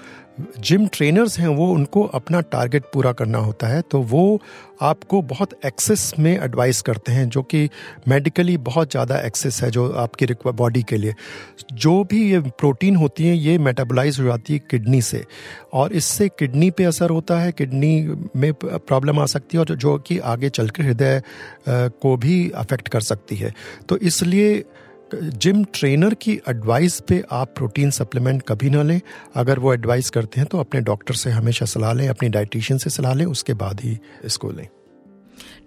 जिम 0.60 0.88
ट्रेनर्स 0.88 1.38
हैं, 1.39 1.48
वो 1.50 1.72
उनको 1.74 2.03
अपना 2.03 2.41
टारगेट 2.43 2.84
पूरा 2.93 3.12
करना 3.13 3.38
होता 3.39 3.67
है 3.67 3.81
तो 3.81 4.01
वो 4.03 4.41
आपको 4.81 5.22
बहुत 5.24 5.53
एक्सेस 5.65 6.12
में 6.19 6.31
एडवाइस 6.34 6.81
करते 6.81 7.12
हैं, 7.12 7.27
जो 7.29 7.41
कि 7.43 7.69
मेडिकली 8.08 8.55
बहुत 8.60 8.91
ज़्यादा 8.91 9.19
एक्सेस 9.19 9.62
है, 9.63 9.69
जो 9.72 9.89
आपकी 9.93 10.27
बॉडी 10.48 10.84
के 10.84 10.98
लिए। 10.98 11.13
जो 11.74 12.03
भी 12.03 12.22
ये 12.31 12.39
प्रोटीन 12.39 12.96
होती 12.96 13.27
है, 13.27 13.36
ये 13.38 13.58
मेटाबोलाइज 13.60 14.19
हो 14.19 14.25
जाती 14.25 14.53
है 14.53 14.60
किडनी 14.69 15.01
से। 15.01 15.24
और 15.74 15.93
इससे 15.93 16.27
किडनी 16.29 16.69
पे 16.72 16.84
असर 16.84 17.10
होता 17.10 17.39
है 17.39 17.51
किडनी 17.51 18.17
में 18.36 18.51
प्रॉब्लम 18.55 19.19
आ 19.19 19.25
सकती 19.27 19.58
है, 19.58 19.60
और 19.60 19.75
जो 19.75 19.98
कि 20.00 20.17
आगे 20.19 20.50
चलकर 20.51 20.84
हृदय 20.84 21.22
को 21.69 22.15
भी 22.17 22.50
अफेक्ट 22.51 22.88
कर 22.88 23.01
सकती 23.03 23.36
है। 23.36 23.53
तो 23.89 23.98
इसलिए 24.00 24.63
जिम 25.15 25.63
ट्रेनर 25.63 26.13
की 26.13 26.33
एडवाइस 26.49 26.99
पे 26.99 27.23
आप 27.31 27.53
प्रोटीन 27.55 27.91
सप्लीमेंट 27.91 28.41
कभी 28.47 28.69
ना 28.69 28.83
लें। 28.83 28.99
अगर 29.35 29.59
वो 29.59 29.73
एडवाइस 29.73 30.09
करते 30.09 30.39
हैं 30.41 30.47
तो 30.51 30.59
अपने 30.59 30.81
डॉक्टर 30.81 31.13
से 31.13 31.29
हमेशा 31.29 31.65
सलाह 31.65 31.93
लें 31.93 32.07
अपनी 32.09 32.29
डाइटिशियन 32.29 32.77
से 32.77 32.89
सलाह 32.89 33.13
लें 33.13 33.25
उसके 33.25 33.53
बाद 33.53 33.81
ही 33.81 33.97
इसको 34.25 34.51
लें। 34.51 34.67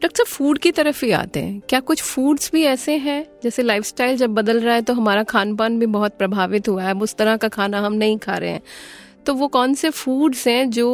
डॉक्टर 0.02 0.25
फ़ूड 0.25 0.58
की 0.58 0.72
तरफ़ 0.72 1.04
ही 1.04 1.11
आते 1.11 1.40
हैं। 1.40 1.61
क्या 1.68 1.80
कुछ 1.80 2.02
फूड्स 2.02 2.50
भी 2.52 2.62
ऐसे 2.64 2.96
हैं? 2.96 3.26
जैसे 3.44 3.62
लाइफस्टाइल 3.62 4.16
जब 4.16 4.30
बदल 4.30 4.61
रहा 4.61 4.75
है 4.75 4.82
तो 4.82 4.94
हमारा 4.94 5.22
खान 5.25 5.54
पान 5.56 5.78
भी 5.78 5.87
बहुत 5.88 6.18
प्रभावित 6.18 6.68
हुआ 6.68 6.82
है। 6.82 6.94
उस 6.94 7.14
तरह 7.14 7.37
का 7.37 7.49
खाना 7.49 7.80
हम 7.80 7.92
नहीं 7.92 8.18
खा 8.18 8.37
रहे 8.37 8.50
हैं। 8.50 8.62
तो 9.26 9.34
वो 9.34 9.49
कौन 9.49 9.75
से 9.75 9.90
फूड्स 9.90 10.46
हैं 10.49 10.70
जो 10.70 10.88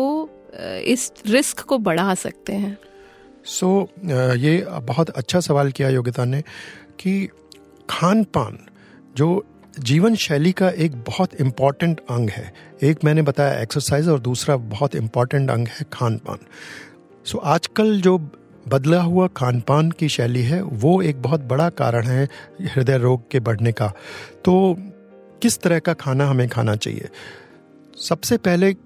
इस 0.85 1.13
रिस्क 1.27 1.61
को 1.61 1.79
बढ़ा 1.79 2.15
सकते 2.15 2.53
हैं? 2.53 2.77
सो 3.45 3.89
so, 3.97 4.11
ये 4.37 4.65
बहुत 4.69 5.11
अच्छा 5.11 5.41
सवाल 5.41 5.71
किया 5.71 5.89
योगिता 5.89 6.25
ने 6.25 6.41
कि 7.01 7.29
खान 7.91 8.25
पान 8.25 8.59
जो 9.17 9.47
जीवन 9.79 10.15
शैली 10.15 10.53
का 10.53 10.69
एक 10.69 10.97
बहुत 10.97 11.35
इंपॉर्टेंट 11.35 12.01
अंग 12.11 12.31
है। 12.31 12.53
एक 12.83 13.05
मैंने 13.05 13.23
बताया 13.23 13.61
एक्सरसाइज 13.61 14.09
और 14.09 14.21
दूसरा 14.21 14.57
बहुत 14.57 14.95
इंपॉर्टेंट 14.95 15.51
अंग 15.51 15.69
है 15.69 15.87
खान 15.93 16.17
पान 16.17 16.39
सो 17.25 17.39
so, 17.39 17.45
आजकल 17.45 18.01
जो 18.01 18.31
बदला 18.69 19.03
हुआ 19.03 19.27
खान 19.27 19.61
पान 19.61 19.91
की 19.91 20.09
शैली 20.09 20.43
है 20.43 20.63
वो 20.63 21.03
एक 21.03 21.23
बहुत 21.23 21.41
बड़ा 21.41 21.69
कारण 21.69 22.07
है 22.07 22.29
हृदय 22.61 22.99
रोग 22.99 23.31
के 23.31 23.41
बढ़ने 23.41 23.73
का। 23.73 23.93
तो 24.45 24.77
किस 25.43 25.59
तरह 25.59 25.79
का 25.79 25.95
खाना 25.95 26.27
हमें 26.27 26.49
खाना 26.49 26.77
चाहिए? 26.77 27.09
सबसे 28.09 28.37
पहले 28.37 28.77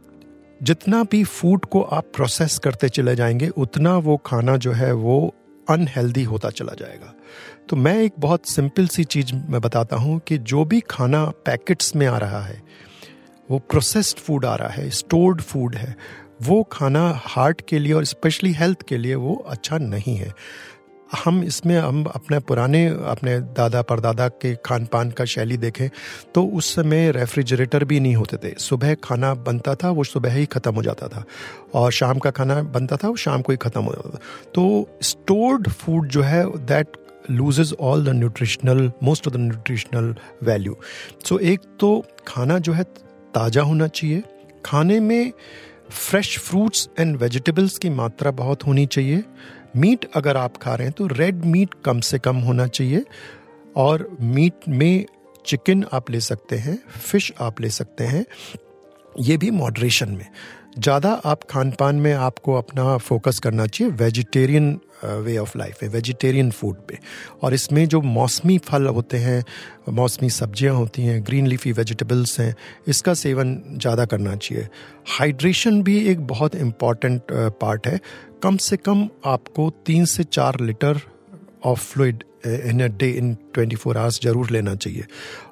जितना 0.63 1.05
भी 1.11 1.25
फ़ूड 1.25 1.65
को 1.65 1.83
आप 1.83 2.05
प्रोसेस 2.15 2.59
करते 2.59 2.89
चले 2.89 3.17
जाएँगे 3.17 3.49
उतना 3.49 3.99
वो 3.99 4.17
खाना 4.17 4.57
जो 4.57 4.73
है 4.73 4.93
वो 4.93 5.35
अनहेल्दी 5.71 6.23
होता 6.23 6.51
चला 6.51 6.75
जाएगा। 6.79 7.15
तो 7.69 7.77
मैं 7.77 7.97
एक 8.03 8.13
बहुत 8.19 8.49
सिंपल 8.49 8.87
सी 8.87 9.05
चीज़ 9.05 9.35
मैं 9.35 9.61
बताता 9.61 9.97
हूँ 9.97 10.19
कि 10.19 10.39
जो 10.39 10.65
भी 10.65 10.81
खाना 10.91 11.25
पैकेट्स 11.47 11.95
में 11.97 12.07
आ 12.07 12.17
रहा 12.19 12.41
है, 12.41 12.61
वो 13.49 13.59
प्रोसेस्ड 13.61 14.19
फ़ूड 14.19 14.45
आ 14.45 14.55
रहा 14.55 14.69
है 14.69 14.91
स्टोर्ड 14.91 15.41
फ़ूड 15.43 15.75
है, 15.75 15.95
वो 16.43 16.63
खाना 16.73 17.09
हार्ट 17.27 17.61
के 17.69 17.79
लिए 17.79 17.93
और 17.93 18.05
स्पेशली 18.05 18.53
हेल्थ 18.53 18.83
के 18.83 18.97
लिए 18.97 19.15
वो 19.15 19.35
अच्छा 19.47 19.79
नहीं 19.79 20.17
है। 20.17 20.33
हम 21.25 21.43
इसमें 21.45 21.77
हम 21.79 22.05
अपने 22.05 22.39
पुराने, 22.41 22.87
अपने 22.87 23.39
दादा 23.57 23.81
परदादा 23.83 24.29
के 24.29 24.55
खान 24.65 24.85
पान 24.87 25.11
का 25.11 25.25
शैली 25.25 25.57
देखें 25.57 25.89
तो 26.35 26.45
उस 26.47 26.75
समय 26.75 27.11
रेफ्रिजरेटर 27.13 27.85
भी 27.85 27.99
नहीं 28.01 28.15
होते 28.17 28.37
थे। 28.37 28.55
सुबह 28.59 28.95
खाना 29.05 29.35
बनता 29.37 29.75
था, 29.75 29.91
वो 29.91 30.05
सुबह 30.05 30.33
ही 30.33 30.47
ख़त्म 30.47 30.75
हो 30.75 30.83
जाता 30.83 31.09
था। 31.09 31.25
और 31.75 31.93
शाम 31.93 32.19
का 32.19 32.31
खाना 32.31 32.63
बनता 32.63 32.97
था, 32.97 33.09
वो 33.09 33.17
शाम 33.17 33.43
को 33.43 33.53
ही 33.53 33.59
ख़त्म 33.59 33.83
हो 33.83 33.93
जाता 33.93 34.11
था। 34.11 34.51
तो 34.55 34.99
स्टोर्ड 35.03 35.69
फ़ूड 35.69 36.09
जो 36.09 36.23
है 36.23 36.45
that 36.67 36.97
loses 37.31 37.75
all 37.81 38.05
the 38.05 38.09
nutritional 38.09 38.91
most 39.03 39.27
of 39.29 39.35
the 39.35 39.41
nutritional 39.41 40.15
value 40.43 40.77
so 41.27 41.39
एक 41.39 41.61
तो 41.81 42.05
खाना 42.27 42.59
जो 42.59 42.73
है 42.73 42.85
ताज़ा 43.35 43.63
होना 43.63 43.87
चाहिए। 43.89 44.23
खाने 44.65 44.99
में 45.01 45.33
फ्रेश 45.91 46.39
फ्रूट्स 46.39 46.89
एंड 46.99 47.17
वेजिटेबल्स 47.17 47.79
की 47.79 47.91
मात्रा 47.91 48.31
बहुत 48.33 48.67
होनी 48.67 48.87
चाहिए। 48.87 49.23
मीट 49.77 50.09
अगर 50.15 50.37
आप 50.37 50.57
खा 50.57 50.75
रहे 50.75 50.87
हैं 50.87 50.95
तो 50.99 51.07
रेड 51.07 51.45
मीट 51.45 51.75
कम 51.85 52.01
से 52.01 52.19
कम 52.19 52.37
होना 52.39 52.67
चाहिए। 52.67 53.05
और 53.77 54.09
मीट 54.21 54.69
में 54.69 55.05
चिकन 55.47 55.85
आप 55.93 56.11
ले 56.11 56.21
सकते 56.21 56.57
हैं 56.57 56.79
फ़िश 56.91 57.33
आप 57.41 57.61
ले 57.61 57.71
सकते 57.71 58.05
हैं। 58.05 58.25
ये 59.21 59.37
भी 59.37 59.51
मॉडरेशन 59.51 60.11
में। 60.11 60.27
ज़्यादा 60.73 61.11
आप 61.25 61.43
खान 61.51 61.71
पान 61.71 61.97
में 61.97 62.13
आपको 62.15 62.55
अपना 62.55 62.97
फोकस 62.99 63.39
करना 63.39 63.67
चाहिए 63.67 63.93
वेजिटेरियन 63.95 64.79
वे 65.05 65.37
ऑफ़ 65.39 65.57
लाइफ 65.59 65.83
है 65.83 65.89
वेजिटेरियन 65.89 66.51
फ़ूड 66.51 66.77
पे। 66.89 66.99
और 67.43 67.55
इसमें 67.55 67.87
जो 67.89 68.01
मौसमी 68.01 68.57
फल 68.61 68.87
होते 68.89 69.17
हैं, 69.17 69.43
मौसमी 69.91 70.31
सब्ज़ियाँ 70.31 70.75
होती 70.75 71.03
हैं 71.03 71.23
ग्रीन 71.27 71.47
लीफी 71.47 71.73
वेजिटेबल्स 71.73 72.39
हैं, 72.41 72.55
इसका 72.89 73.15
सेवन 73.15 73.57
ज़्यादा 73.73 74.05
करना 74.07 74.35
चाहिए। 74.37 74.69
हाइड्रेशन 75.19 75.83
भी 75.83 75.99
एक 76.11 76.27
बहुत 76.27 76.55
इंपॉर्टेंट 76.57 77.23
पार्ट 77.33 77.87
है। 77.87 78.01
कम 78.43 78.57
से 78.59 78.77
कम 78.79 79.09
आपको 79.27 79.71
तीन 79.87 80.05
से 80.07 80.25
चार 80.25 80.61
litre 80.61 81.01
of 81.65 81.81
fluid 81.83 82.25
in 82.47 82.83
a 82.83 82.87
day 82.99 83.11
in 83.11 83.35
24 83.55 83.77
four 83.77 83.99
hours 83.99 84.21
ज़रूर 84.23 84.51
लेना 84.51 84.75
चाहिए। 84.77 85.05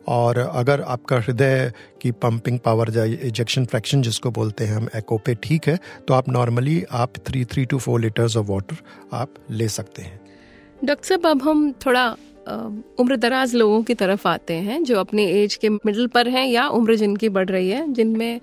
और 0.08 0.38
अगर 0.38 0.80
आपका 0.82 1.16
हृदय 1.18 1.72
की 2.02 2.10
पंपिंग 2.20 2.58
पावर 2.58 2.90
या 2.96 3.04
इजेक्शन 3.26 3.64
फ्रैक्शन 3.64 4.02
जिसको 4.02 4.30
बोलते 4.30 4.64
हैं 4.64 4.74
हम 4.74 4.88
एको 4.96 5.18
पे 5.18 5.34
ठीक 5.42 5.68
है 5.68 5.78
तो 6.08 6.14
आप 6.14 6.28
नॉर्मली 6.28 6.82
आप 6.92 7.18
three 7.26 7.44
three 7.44 7.64
to 7.64 7.78
four 7.78 8.00
litres 8.00 8.36
of 8.36 8.46
water 8.46 8.76
आप 9.12 9.34
ले 9.50 9.68
सकते 9.70 10.02
हैं। 10.02 10.18
डॉक्टर 10.80 11.06
साहब, 11.06 11.26
अब 11.26 11.42
हम 11.42 11.70
थोड़ा 11.86 12.10
उम्र 13.00 13.16
दराज 13.16 13.54
लोगों 13.54 13.82
की 13.82 13.94
तरफ़ 13.94 14.26
आते 14.28 14.54
हैं 14.56 14.82
जो 14.84 14.98
अपने 14.98 15.24
एज 15.32 15.54
के 15.54 15.68
मिडल 15.68 16.06
पर 16.06 16.28
हैं 16.28 16.46
या 16.46 16.66
उम्र 16.68 16.94
जिनकी 16.96 17.28
बढ़ 17.28 17.48
रही 17.48 17.68
है, 17.70 17.92
जिनमें 17.92 18.40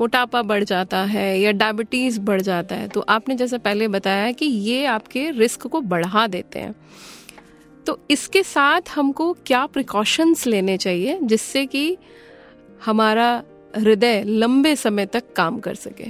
मोटापा 0.00 0.42
बढ़ 0.42 0.64
जाता 0.64 0.98
है 1.04 1.40
या 1.40 1.52
डायबिटीज़ 1.52 2.20
बढ़ 2.20 2.40
जाता 2.40 2.74
है। 2.74 2.88
तो 2.88 3.00
आपने 3.08 3.34
जैसे 3.36 3.58
पहले 3.58 3.88
बताया 3.88 4.30
कि 4.32 4.46
ये 4.46 4.84
आपके 4.88 5.30
रिस्क 5.30 5.66
को 5.66 5.80
बढ़ा 5.82 6.26
देते 6.28 6.58
हैं। 6.58 6.74
तो 7.86 7.98
इसके 8.10 8.42
साथ 8.42 8.80
हमको 8.94 9.32
क्या 9.46 9.64
प्रिकॉशंस 9.66 10.46
लेने 10.46 10.76
चाहिए 10.76 11.18
जिससे 11.22 11.64
कि 11.66 11.96
हमारा 12.84 13.30
हृदय 13.76 14.22
लंबे 14.24 14.74
समय 14.76 15.06
तक 15.06 15.32
काम 15.36 15.58
कर 15.58 15.74
सके? 15.74 16.08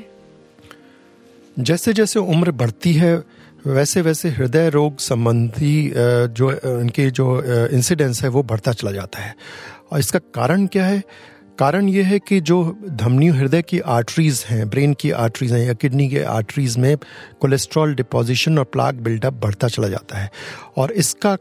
जैसे 1.56 1.92
जैसे 1.92 2.18
उम्र 2.18 2.50
बढ़ती 2.52 2.92
है 2.92 3.14
वैसे 3.66 4.00
वैसे 4.02 4.28
हृदय 4.28 4.68
रोग 4.70 4.98
संबंधी 4.98 5.92
जो 5.94 6.50
इनके 6.80 7.10
जो 7.10 7.42
इंसिडेंस 7.68 8.22
है, 8.22 8.28
वो 8.28 8.42
बढ़ता 8.42 8.72
चला 8.72 8.92
जाता 8.92 9.22
है। 9.22 9.34
और 9.92 9.98
इसका 9.98 10.18
कारण 10.34 10.66
क्या 10.66 10.84
है? 10.86 11.02
कारण 11.58 11.88
यह 11.88 12.06
है 12.06 12.18
कि 12.18 12.40
जो 12.40 12.76
धमनी 12.90 13.28
हृदय 13.28 13.62
की 13.62 13.78
आर्टरीज 13.80 14.44
हैं 14.48 14.68
ब्रेन 14.70 14.94
की 14.94 15.10
आर्टरीज 15.10 15.52
हैं 15.52 15.66
या 15.66 15.72
किडनी 15.72 16.08
के 16.08 16.22
आर्टरीज 16.24 16.76
में 16.76 16.96
कोलेस्ट्रॉल 17.40 17.94
डिपोजिशन 17.94 18.58
और 18.58 18.64
प्लाक 18.64 18.94
बिल्डअप 18.94 19.32
बढ़ता 19.32 19.68
चला 19.68 19.88
जाता 19.88 20.18
है। 20.18 20.30
और 20.76 20.92
इसका 20.92 21.36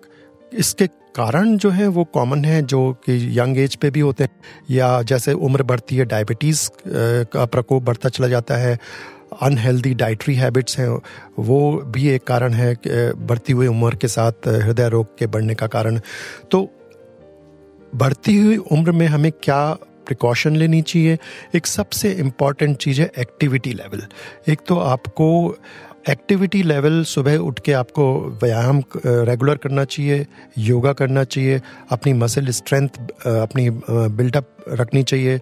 इसके 0.53 0.88
कारण 1.15 1.58
जो 1.58 1.70
है 1.70 1.88
वो 1.88 2.03
कॉमन 2.03 2.44
है, 2.46 2.62
जो 2.62 2.91
कि 3.06 3.39
यंग 3.39 3.58
एज 3.58 3.75
पे 3.75 3.89
भी 3.91 4.00
होते 4.00 4.24
हैं, 4.24 4.32
या 4.72 5.01
जैसे 5.01 5.34
उम्र 5.34 5.63
बढ़ती 5.63 5.96
है 5.96 6.06
डायबिटीज़ 6.06 6.70
का 6.88 7.46
प्रकोप 7.46 7.84
बढ़ता 7.84 8.10
चला 8.10 8.27
जाता 8.27 8.58
है 8.58 8.77
अनहेल्दी 9.41 9.94
डाइटरी 9.94 10.36
हैबिट्स 10.36 10.77
हैं, 10.79 10.89
वो 11.39 11.72
भी 11.88 12.08
एक 12.10 12.24
कारण 12.24 12.53
है 12.53 12.75
बढ़ती 13.18 13.53
हुई 13.53 13.68
उम्र 13.68 13.96
के 13.96 14.08
साथ 14.08 14.48
हृदय 14.48 14.89
रोग 14.89 15.18
के 15.18 15.27
बढ़ने 15.27 15.56
का 15.56 15.68
कारण। 15.68 16.00
तो 16.51 16.68
बढ़ती 17.94 18.38
हुई 18.38 18.58
उम्र 18.58 18.91
में 18.91 19.06
हमें 19.08 19.32
क्या 19.44 19.62
प्रिकॉशन 20.06 20.56
लेनी 20.56 20.82
चाहिए? 20.82 21.18
एक 21.56 21.68
सबसे 21.68 22.12
इंपॉर्टेंट 22.12 22.77
चीज़ 22.77 23.01
है 23.01 23.12
एक्टिविटी 23.20 23.74
लेवल 23.74 24.01
एक 24.48 24.62
तो 24.68 24.77
आपको 24.79 25.58
एक्टिविटी 26.10 26.62
लेवल 26.63 27.03
सुबह 27.03 27.38
उठ 27.38 27.60
के 27.60 27.74
आपको 27.74 28.03
व्यायाम 28.41 28.82
रेगुलर 29.06 29.56
करना 29.56 29.84
चाहिए, 29.86 30.25
योगा 30.58 30.94
करना 30.94 31.24
चाहिए, 31.24 31.62
अपनी 31.91 32.13
मसल 32.13 32.50
स्ट्रेंथ 32.51 32.89
अपनी 33.25 33.70
बिल्डअप 33.70 34.56
रखनी 34.71 35.03
चाहिए। 35.03 35.39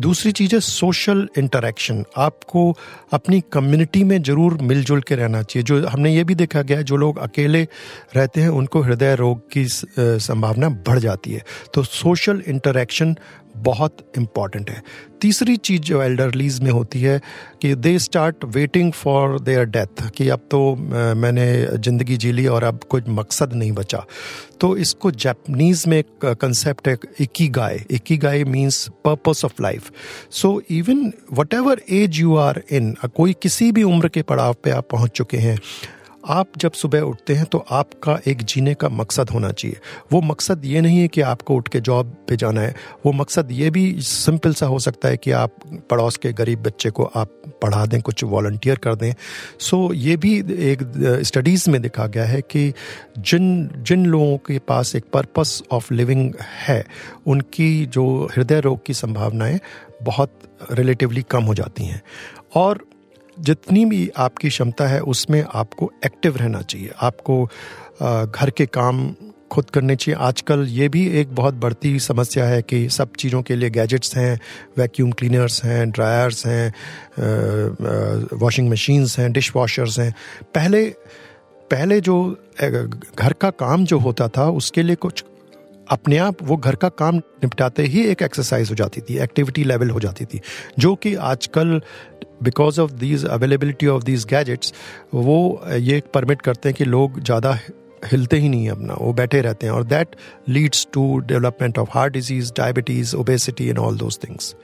दूसरी 0.00 0.32
चीज़ 0.32 0.54
है 0.54 0.60
सोशल 0.60 1.26
इंटरेक्शन 1.38 2.04
आपको 2.16 2.70
अपनी 3.12 3.40
कम्युनिटी 3.52 4.04
में 4.04 4.20
ज़रूर 4.22 4.58
मिलजुल 4.62 5.00
के 5.00 5.14
रहना 5.14 5.42
चाहिए। 5.42 5.64
जो 5.64 5.86
हमने 5.86 6.14
ये 6.14 6.24
भी 6.24 6.34
देखा 6.34 6.62
गया 6.62 6.78
है, 6.78 6.84
जो 6.84 6.96
लोग 6.96 7.18
अकेले 7.20 7.66
रहते 8.16 8.40
हैं, 8.40 8.48
उनको 8.50 8.82
हृदय 8.82 9.14
रोग 9.16 9.40
की 9.52 9.66
संभावना 9.68 10.68
बढ़ 10.68 10.98
जाती 10.98 11.32
है। 11.32 11.42
तो 11.74 11.82
सोशल 11.82 12.42
इंटरेक्शन 12.48 13.16
बहुत 13.56 13.96
इंपॉर्टेंट 14.18 14.70
है। 14.70 14.82
तीसरी 15.20 15.56
चीज़ 15.58 15.80
जो 15.82 16.02
एल्डरलीज 16.02 16.60
में 16.60 16.70
होती 16.70 17.00
है 17.00 17.20
कि 17.62 17.74
they 17.76 17.98
start 17.98 18.44
waiting 18.46 18.92
for 18.92 19.38
their 19.40 19.64
death 19.66 20.02
कि 20.16 20.28
अब 20.28 20.40
तो 20.50 20.60
मैंने 20.76 21.46
ज़िंदगी 21.76 22.16
जी 22.16 22.32
ली 22.32 22.46
और 22.46 22.64
अब 22.64 22.80
कुछ 22.90 23.08
मकसद 23.08 23.52
नहीं 23.52 23.72
बचा। 23.72 24.04
तो 24.60 24.76
इसको 24.76 25.10
जैपनीज 25.10 25.84
में 25.88 25.96
एक 25.98 26.24
कंसेप्ट 26.40 26.88
है 26.88 26.96
ikigai 27.48 27.80
ikigai 28.16 28.44
means 28.44 28.88
purpose 29.04 29.44
of 29.44 29.62
life 29.62 29.90
so 30.32 30.60
even 30.70 31.12
whatever 31.54 31.82
age 31.92 32.20
you 32.20 32.36
are 32.36 32.62
in 32.70 32.94
कोई 33.16 33.32
किसी 33.42 33.70
भी 33.72 33.82
उम्र 33.82 34.08
के 34.08 34.22
पड़ाव 34.22 34.56
पे 34.64 34.70
आप 34.70 34.88
पहुँच 34.90 35.10
चुके 35.10 35.38
हैं 35.38 35.58
आप 36.24 36.52
जब 36.56 36.72
सुबह 36.72 37.00
उठते 37.00 37.34
हैं 37.34 37.44
तो 37.44 37.58
आपका 37.70 38.18
एक 38.26 38.42
जीने 38.42 38.74
का 38.74 38.88
मकसद 38.88 39.30
होना 39.30 39.50
चाहिए। 39.52 39.76
वो 40.12 40.20
मकसद 40.20 40.64
ये 40.64 40.80
नहीं 40.80 40.98
है 40.98 41.08
कि 41.08 41.20
आपको 41.20 41.54
उठ 41.54 41.68
के 41.68 41.80
जॉब 41.80 42.14
पे 42.28 42.36
जाना 42.36 42.60
है। 42.60 42.74
वो 43.06 43.12
मकसद 43.12 43.48
ये 43.52 43.70
भी 43.70 44.00
सिंपल 44.00 44.54
सा 44.54 44.66
हो 44.66 44.78
सकता 44.78 45.08
है 45.08 45.16
कि 45.16 45.30
आप 45.30 45.54
पड़ोस 45.90 46.16
के 46.16 46.32
गरीब 46.32 46.62
बच्चे 46.62 46.90
को 46.90 47.04
आप 47.04 47.30
पढ़ा 47.62 47.84
दें, 47.86 48.00
कुछ 48.02 48.24
वॉल्टियर 48.24 48.78
कर 48.78 48.94
दें। 48.94 49.12
सो 49.60 49.92
ये 49.92 50.16
भी 50.16 50.38
एक 50.70 50.82
स्टडीज़ 51.22 51.70
में 51.70 51.80
देखा 51.82 52.06
गया 52.06 52.24
है 52.24 52.40
कि 52.42 52.72
जिन 53.18 53.70
जिन 53.76 54.06
लोगों 54.06 54.36
के 54.38 54.58
पास 54.58 54.94
एक 54.96 55.04
पर्पस 55.12 55.62
ऑफ़ 55.70 55.94
लिविंग 55.94 56.32
है, 56.66 56.84
उनकी 57.26 57.86
जो 57.86 58.28
हृदय 58.36 58.60
रोग 58.60 58.84
की 58.86 58.94
संभावनाएँ 58.94 59.60
बहुत 60.02 60.38
रिलेटिवली 60.72 61.22
कम 61.22 61.44
हो 61.44 61.54
जाती 61.54 61.84
हैं। 61.84 62.02
और 62.54 62.84
जितनी 63.40 63.84
भी 63.84 64.10
आपकी 64.16 64.48
क्षमता 64.48 64.86
है, 64.86 65.00
उसमें 65.00 65.44
आपको 65.54 65.90
एक्टिव 66.06 66.36
रहना 66.36 66.60
चाहिए। 66.62 66.90
आपको 67.00 67.44
घर 68.26 68.50
के 68.50 68.66
काम 68.66 69.14
खुद 69.50 69.70
करने 69.70 69.94
चाहिए। 69.96 70.16
आजकल 70.20 70.66
ये 70.68 70.88
भी 70.88 71.06
एक 71.20 71.34
बहुत 71.34 71.54
बढ़ती 71.54 71.98
समस्या 72.00 72.44
है 72.44 72.62
कि 72.62 72.88
सब 72.88 73.12
चीज़ों 73.18 73.42
के 73.42 73.56
लिए 73.56 73.70
गैजेट्स 73.70 74.16
हैं 74.16 74.40
वैक्यूम 74.78 75.12
क्लीनर्स 75.12 75.62
हैं 75.64 75.90
ड्रायर्स 75.90 76.46
हैं 76.46 76.72
वॉशिंग 78.38 78.68
मशीन्स 78.70 79.18
हैं 79.18 79.32
डिश 79.32 79.52
वॉशर्स 79.56 79.98
हैं। 79.98 80.12
पहले 80.54 80.84
पहले 81.70 82.00
जो 82.00 82.20
घर 83.18 83.32
का 83.32 83.50
काम 83.50 83.84
जो 83.84 83.98
होता 83.98 84.28
था, 84.28 84.48
उसके 84.50 84.82
लिए 84.82 84.96
कुछ 84.96 85.24
अपने 85.90 86.16
आप 86.18 86.42
वो 86.42 86.56
घर 86.56 86.74
का 86.74 86.88
काम 86.90 87.16
निपटाते 87.16 87.82
ही 87.82 88.04
एक 88.06 88.22
एक्सरसाइज 88.22 88.70
हो 88.70 88.74
जाती 88.74 89.00
थी 89.00 89.18
एक्टिविटी 89.18 89.64
लेवल 89.64 89.90
हो 89.90 90.00
जाती 90.00 90.24
थी। 90.24 90.40
जो 90.78 90.94
कि 90.94 91.14
आजकल 91.14 91.80
because 92.42 92.80
of 92.80 92.92
these 92.94 93.24
availability 93.26 93.86
of 93.86 94.04
these 94.04 94.24
gadgets 94.30 94.72
वो 95.14 95.38
ये 95.70 96.02
परमिट 96.14 96.42
करते 96.42 96.68
हैं 96.68 96.76
कि 96.78 96.84
लोग 96.86 97.20
ज़्यादा 97.20 97.58
हिलते 98.04 98.36
ही 98.36 98.48
नहीं 98.48 98.68
अपना, 98.70 98.94
वो 98.94 99.12
बैठे 99.12 99.40
रहते 99.40 99.66
हैं 99.66 99.72
और 99.72 99.84
that 99.86 100.16
leads 100.48 100.86
to 100.92 101.18
development 101.18 101.78
of 101.78 101.90
heart 101.92 102.12
disease 102.12 102.52
diabetes 102.56 103.16
obesity 103.16 103.68
and 103.68 103.78
all 103.78 103.98
those 103.98 104.18
things 104.24 104.54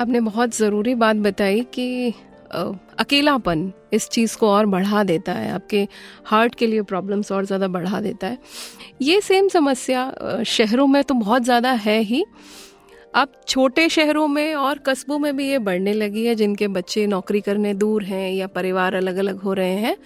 आपने 0.00 0.20
बहुत 0.22 0.56
ज़रूरी 0.56 0.94
बात 0.96 1.16
बताई 1.18 1.60
कि 1.74 2.14
अकेलापन 2.52 3.72
इस 3.92 4.08
चीज़ 4.08 4.36
को 4.36 4.48
और 4.48 4.66
बढ़ा 4.66 5.02
देता 5.04 5.32
है, 5.32 5.50
आपके 5.52 5.86
हार्ट 6.26 6.54
के 6.54 6.66
लिए 6.66 6.82
प्रॉब्लम्स 6.82 7.30
और 7.32 7.44
ज़्यादा 7.46 7.68
बढ़ा 7.68 8.00
देता 8.00 8.26
है। 8.26 8.38
ये 9.02 9.20
सेम 9.20 9.48
समस्या 9.48 10.42
शहरों 10.46 10.86
में 10.86 11.02
तो 11.04 11.14
बहुत 11.14 11.42
ज़्यादा 11.44 11.70
है 11.72 11.98
ही 12.00 12.24
अब 13.14 13.32
छोटे 13.48 13.88
शहरों 13.88 14.28
में 14.28 14.54
और 14.54 14.78
कस्बों 14.78 15.18
में 15.18 15.36
भी 15.36 15.48
ये 15.50 15.58
बढ़ने 15.58 15.92
लगी 15.92 16.24
है, 16.24 16.34
जिनके 16.34 16.68
बच्चे 16.68 17.06
नौकरी 17.06 17.40
करने 17.40 17.74
दूर 17.74 18.02
हैं 18.02 18.32
या 18.32 18.46
परिवार 18.46 18.94
अलग 18.94 19.16
अलग 19.16 19.40
हो 19.40 19.52
रहे 19.52 19.74
हैं। 19.74 19.96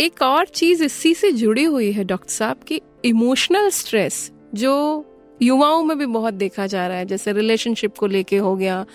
एक 0.00 0.22
और 0.22 0.46
चीज़ 0.46 0.84
इसी 0.84 1.14
से 1.14 1.32
जुड़ी 1.32 1.64
हुई 1.64 1.92
है, 1.92 2.04
डॉक्टर 2.04 2.32
साहब, 2.32 2.56
की 2.56 2.80
इमोशनल 3.04 3.70
स्ट्रेस, 3.70 4.32
जो 4.54 5.04
युवाओं 5.42 5.84
में 5.84 5.98
भी 5.98 6.06
बहुत 6.06 6.34
देखा 6.34 6.66
जा 6.66 6.86
रहा 6.86 6.96
है, 6.96 7.04
जैसे 7.04 7.32
रिलेशनशिप 7.32 7.98
को 7.98 8.06
लेके 8.06 8.36
हो 8.36 8.56
गया, 8.56 8.86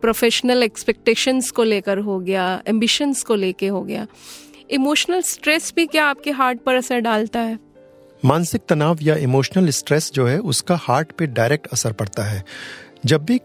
प्रोफेशनल 0.00 0.62
एक्सपेक्टेशंस 0.62 1.50
को 1.50 1.62
लेकर 1.62 1.98
हो 1.98 2.18
गया, 2.20 2.62
एम्बिशंस 2.66 3.22
को 3.22 3.34
लेके 3.34 3.66
हो 3.66 3.82
गया। 3.82 4.06
इमोशनल 4.70 5.20
स्ट्रेस 5.20 5.72
भी 5.76 5.86
क्या 5.86 6.06
आपके 6.06 6.30
हार्ट 6.30 6.60
पर 6.60 6.74
असर 6.74 6.98
डालता 6.98 7.40
है? 7.40 7.67
मानसिक 8.22 8.62
तनाव 8.68 8.98
या 9.02 9.16
इमोशनल 9.16 9.70
स्ट्रेस 9.70 10.10
जो 10.14 10.26
है, 10.26 10.38
उसका 10.38 10.76
हार्ट 10.76 11.12
पे 11.12 11.26
डायरेक्ट 11.28 11.66
असर 11.72 11.92
पड़ता 11.92 12.22
है। 12.22 12.44
जब 13.06 13.24
भी 13.24 13.38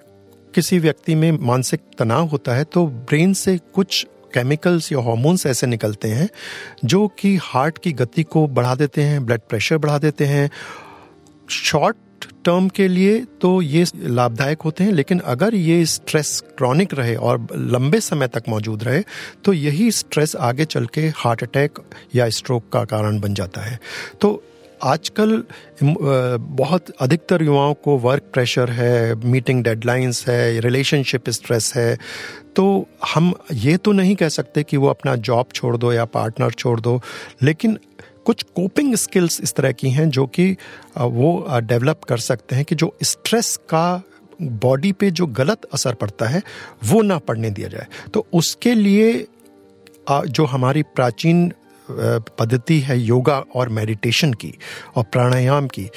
किसी 0.53 0.79
व्यक्ति 0.79 1.15
में 1.15 1.31
मानसिक 1.31 1.81
तनाव 1.99 2.27
होता 2.27 2.55
है 2.55 2.63
तो 2.63 2.85
ब्रेन 2.87 3.33
से 3.33 3.57
कुछ 3.73 4.05
केमिकल्स 4.33 4.91
या 4.91 4.99
हार्मोन्स 4.99 5.45
ऐसे 5.45 5.67
निकलते 5.67 6.07
हैं, 6.07 6.29
जो 6.85 7.07
कि 7.19 7.35
हार्ट 7.43 7.77
की 7.77 7.91
गति 7.91 8.23
को 8.23 8.47
बढ़ा 8.49 8.75
देते 8.75 9.03
हैं, 9.03 9.25
ब्लड 9.25 9.41
प्रेशर 9.49 9.77
बढ़ा 9.77 9.97
देते 9.97 10.25
हैं। 10.25 10.49
शॉर्ट 11.49 11.97
टर्म 12.45 12.67
के 12.69 12.87
लिए 12.87 13.19
तो 13.41 13.61
ये 13.61 13.85
लाभदायक 13.95 14.61
होते 14.61 14.83
हैं, 14.83 14.91
लेकिन 14.91 15.19
अगर 15.19 15.55
ये 15.55 15.85
स्ट्रेस 15.85 16.41
क्रॉनिक 16.57 16.93
रहे 16.93 17.15
और 17.15 17.47
लंबे 17.53 17.99
समय 17.99 18.27
तक 18.27 18.43
मौजूद 18.49 18.83
रहे 18.83 19.03
तो 19.45 19.53
यही 19.53 19.91
स्ट्रेस 19.91 20.35
आगे 20.35 20.65
चल 20.65 20.85
के 20.85 21.01
हार्ट 21.15 21.43
अटैक 21.43 21.79
या 22.15 22.29
स्ट्रोक 22.29 22.69
का 22.73 22.83
कारण 22.85 23.19
बन 23.19 23.33
जाता 23.33 23.61
है। 23.61 23.79
तो 24.21 24.41
आजकल 24.83 25.43
बहुत 25.83 26.89
अधिकतर 27.01 27.43
युवाओं 27.43 27.73
को 27.73 27.97
वर्क 27.97 28.23
प्रेशर 28.33 28.71
है 28.71 29.15
मीटिंग 29.15 29.63
डेडलाइंस 29.63 30.23
है 30.27 30.59
रिलेशनशिप 30.59 31.29
स्ट्रेस 31.29 31.71
है। 31.75 31.97
तो 32.55 32.65
हम 33.13 33.33
ये 33.53 33.77
तो 33.77 33.91
नहीं 33.91 34.15
कह 34.15 34.29
सकते 34.29 34.63
कि 34.63 34.77
वो 34.77 34.87
अपना 34.87 35.15
जॉब 35.17 35.45
छोड़ 35.53 35.75
दो 35.77 35.93
या 35.93 36.05
पार्टनर 36.05 36.51
छोड़ 36.53 36.79
दो, 36.81 37.01
लेकिन 37.41 37.77
कुछ 38.25 38.43
कोपिंग 38.55 38.95
स्किल्स 38.95 39.39
इस 39.41 39.53
तरह 39.53 39.71
की 39.71 39.89
हैं 39.89 40.09
जो 40.09 40.25
कि 40.27 40.51
वो 40.97 41.59
डेवलप 41.61 42.03
कर 42.03 42.17
सकते 42.19 42.55
हैं 42.55 42.65
कि 42.65 42.75
जो 42.75 42.95
स्ट्रेस 43.03 43.55
का 43.69 44.01
बॉडी 44.41 44.91
पे 44.91 45.09
जो 45.11 45.25
गलत 45.27 45.65
असर 45.73 45.93
पड़ता 45.93 46.27
है, 46.27 46.41
वो 46.85 47.01
ना 47.01 47.17
पड़ने 47.19 47.49
दिया 47.49 47.67
जाए। 47.67 47.87
तो 48.13 48.25
उसके 48.33 48.73
लिए 48.75 49.27
जो 50.11 50.45
हमारी 50.45 50.83
प्राचीन 50.85 51.51
पद्धति 52.39 52.79
है 52.79 52.99
योगा 52.99 53.37
और 53.55 53.69
मेडिटेशन 53.69 54.33
की 54.33 54.53
और 54.95 55.03
प्राणायाम 55.03 55.67
की। 55.67 55.89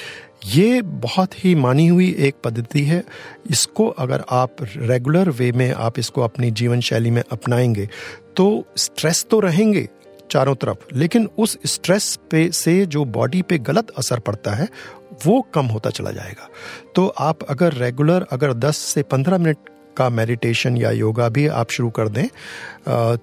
ये 0.47 0.83
बहुत 0.83 1.45
ही 1.45 1.55
मानी 1.55 1.87
हुई 1.87 2.15
एक 2.19 2.35
पद्धति 2.45 2.83
है। 2.83 3.03
इसको 3.51 3.89
अगर 3.89 4.25
आप 4.31 4.57
रेगुलर 4.63 5.31
वे 5.31 5.51
में 5.53 5.73
आप 5.73 5.99
इसको 5.99 6.23
अपनी 6.23 6.51
जीवन 6.51 6.81
शैली 6.81 7.11
में 7.11 7.23
अपनाएँगे 7.33 7.89
तो 8.37 8.65
स्ट्रेस 8.77 9.27
तो 9.31 9.41
रहेंगे 9.41 9.89
चारों 10.31 10.55
तरफ़, 10.55 10.77
लेकिन 10.95 11.29
उस 11.39 11.59
स्ट्रेस 11.67 12.19
पे 12.31 12.51
से 12.53 12.87
जो 12.87 13.05
बॉडी 13.05 13.43
पे 13.43 13.59
गलत 13.59 13.91
असर 13.91 14.19
पड़ता 14.19 14.55
है, 14.55 14.69
वो 15.27 15.41
कम 15.55 15.67
होता 15.67 15.91
चला 15.91 16.11
जाएगा। 16.11 16.49
तो 16.95 17.07
आप 17.19 17.43
अगर 17.43 17.73
रेगुलर 17.73 18.27
अगर 18.33 18.53
10 18.53 18.77
से 18.77 19.03
15 19.03 19.39
मिनट 19.39 19.57
का 19.97 20.09
मेडिटेशन 20.11 20.77
या 20.77 20.91
योगा 20.93 21.29
भी 21.31 21.47
आप 21.55 21.71
शुरू 21.71 21.91
कर 21.91 22.09
दें 22.11 22.27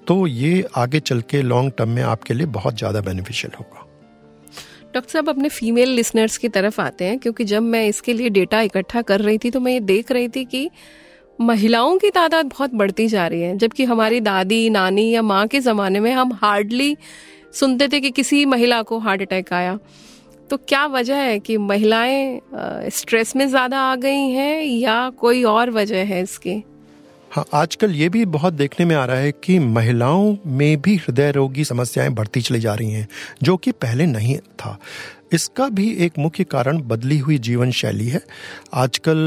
तो 0.05 0.25
ये 0.27 0.65
आगे 0.77 0.99
चल 1.01 1.21
के 1.29 1.41
लॉन्ग 1.43 1.71
टर्म 1.77 1.89
में 1.89 2.03
आपके 2.03 2.33
लिए 2.33 2.45
बहुत 2.51 2.77
ज़्यादा 2.77 3.01
बेनिफिशियल 3.01 3.57
होगा। 3.59 3.85
डॉक्टर 4.93 5.09
साहब, 5.09 5.29
अपने 5.29 5.49
फीमेल 5.49 5.89
लिसनर्स 5.91 6.37
की 6.37 6.49
तरफ़ 6.49 6.81
आते 6.81 7.05
हैं, 7.05 7.17
क्योंकि 7.19 7.43
जब 7.45 7.61
मैं 7.63 7.85
इसके 7.87 8.13
लिए 8.13 8.29
डेटा 8.31 8.61
इकट्ठा 8.61 9.01
कर 9.03 9.21
रही 9.21 9.37
थी 9.37 9.51
तो 9.51 9.59
मैं 9.59 9.71
ये 9.73 9.79
देख 9.81 10.11
रही 10.11 10.27
थी 10.29 10.43
कि 10.45 10.69
महिलाओं 11.39 11.97
की 11.97 12.09
तादाद 12.11 12.45
बहुत 12.47 12.73
बढ़ती 12.73 13.07
जा 13.07 13.25
रही 13.27 13.41
है, 13.41 13.57
जबकि 13.57 13.83
हमारी 13.85 14.19
दादी, 14.21 14.69
नानी 14.69 15.09
या 15.11 15.21
माँ 15.23 15.45
के 15.47 15.59
ज़माने 15.61 15.99
में 15.99 16.11
हम 16.13 16.33
हार्डली 16.41 16.95
सुनते 17.53 17.87
थे 17.87 17.99
कि 17.99 18.09
किसी 18.11 18.45
महिला 18.45 18.81
को 18.83 18.99
हार्ट 18.99 19.21
अटैक 19.21 19.53
आया। 19.53 19.77
तो 20.53 20.57
क्या 20.67 20.85
वजह 20.85 21.15
है 21.15 21.37
कि 21.39 21.57
महिलाएँ 21.57 22.89
स्ट्रेस 22.93 23.35
में 23.35 23.47
ज़्यादा 23.49 23.79
आ 23.81 23.95
गई 23.95 24.29
हैं 24.29 24.61
या 24.63 25.09
कोई 25.09 25.43
और 25.43 25.69
वजह 25.69 26.03
है 26.05 26.21
इसकी? 26.21 26.53
हाँ 27.31 27.45
आजकल 27.53 27.91
ये 27.91 28.09
भी 28.09 28.25
बहुत 28.25 28.53
देखने 28.53 28.85
में 28.85 28.95
आ 28.95 29.05
रहा 29.05 29.17
है 29.17 29.31
कि 29.43 29.57
महिलाओं 29.59 30.35
में 30.47 30.81
भी 30.81 30.95
हृदय 30.95 31.31
रोगी 31.31 31.63
समस्याएँ 31.63 32.09
बढ़ती 32.09 32.41
चली 32.41 32.59
जा 32.59 32.73
रही 32.73 32.91
हैं, 32.91 33.07
जो 33.43 33.57
कि 33.57 33.71
पहले 33.71 34.05
नहीं 34.05 34.37
था। 34.37 34.77
इसका 35.33 35.67
भी 35.69 35.89
एक 36.05 36.17
मुख्य 36.19 36.43
कारण 36.45 36.81
बदली 36.87 37.17
हुई 37.19 37.37
जीवन 37.39 37.71
शैली 37.73 38.07
है। 38.07 38.21
आजकल 38.73 39.17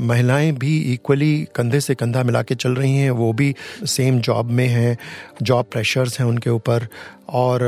महिलाएँ 0.00 0.50
भी 0.54 0.76
इक्वली 0.92 1.36
कंधे 1.54 1.80
से 1.80 1.94
कंधा 1.94 2.22
मिला 2.22 2.42
के 2.42 2.54
चल 2.54 2.74
रही 2.74 2.96
हैं। 2.96 3.10
वो 3.12 3.32
भी 3.32 3.54
सेम 3.86 4.18
जॉब 4.20 4.50
में 4.50 4.66
हैं 4.68 4.96
जॉब 5.42 5.66
प्रेशर्स 5.72 6.18
हैं 6.20 6.26
उनके 6.26 6.50
ऊपर 6.50 6.86
और 7.30 7.60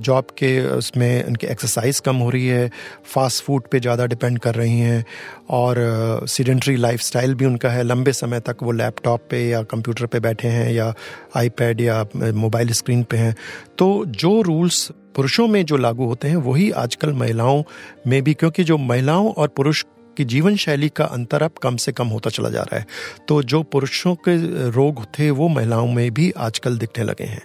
जॉब 0.00 0.26
के 0.38 0.48
उसमें 0.68 1.24
उनकी 1.24 1.46
एक्सरसाइज 1.46 2.00
कम 2.00 2.16
हो 2.16 2.28
रही 2.30 2.46
है 2.46 2.70
फास्ट 3.04 3.42
फ़ूड 3.44 3.68
पे 3.72 3.80
ज़्यादा 3.80 4.06
डिपेंड 4.06 4.38
कर 4.38 4.54
रही 4.54 4.78
हैं 4.78 5.04
और 5.50 6.26
सीडेंट्री 6.28 6.76
लाइफस्टाइल 6.76 7.34
भी 7.34 7.44
उनका 7.44 7.70
है। 7.70 7.82
लंबे 7.82 8.12
समय 8.12 8.40
तक 8.40 8.62
वो 8.62 8.72
लैपटॉप 8.72 9.26
पे 9.30 9.42
या 9.48 9.62
कंप्यूटर 9.64 10.06
पे 10.06 10.20
बैठे 10.20 10.48
हैं 10.48 10.70
या 10.72 10.92
आईपैड 11.36 11.80
या 11.80 12.04
मोबाइल 12.16 12.72
स्क्रीन 12.72 13.02
पे 13.02 13.16
हैं। 13.16 13.34
तो 13.78 14.04
जो 14.06 14.40
रूल्स 14.42 14.88
पुरुषों 15.16 15.46
में 15.48 15.64
जो 15.64 15.76
लागू 15.76 16.04
होते 16.04 16.28
हैं 16.28 16.36
वही 16.36 16.70
आजकल 16.70 17.12
महिलाओं 17.12 17.62
में 18.06 18.22
भी 18.22 18.34
क्योंकि 18.34 18.64
जो 18.64 18.76
महिलाओं 18.78 19.32
और 19.32 19.48
पुरुष 19.48 19.84
की 20.16 20.24
जीवन 20.24 20.56
शैली 20.56 20.88
का 20.88 21.04
अंतर 21.04 21.42
अब 21.42 21.50
कम 21.62 21.76
से 21.76 21.92
कम 21.92 22.06
होता 22.06 22.30
चला 22.30 22.48
जा 22.48 22.62
रहा 22.62 22.78
है। 22.78 22.86
तो 23.28 23.42
जो 23.42 23.62
पुरुषों 23.62 24.14
के 24.14 24.36
रोग 24.70 25.04
थे 25.18 25.30
वो 25.30 25.48
महिलाओं 25.48 25.86
में 25.86 26.10
भी 26.10 26.30
आजकल 26.30 26.78
दिखने 26.78 27.04
लगे 27.04 27.24
हैं। 27.24 27.42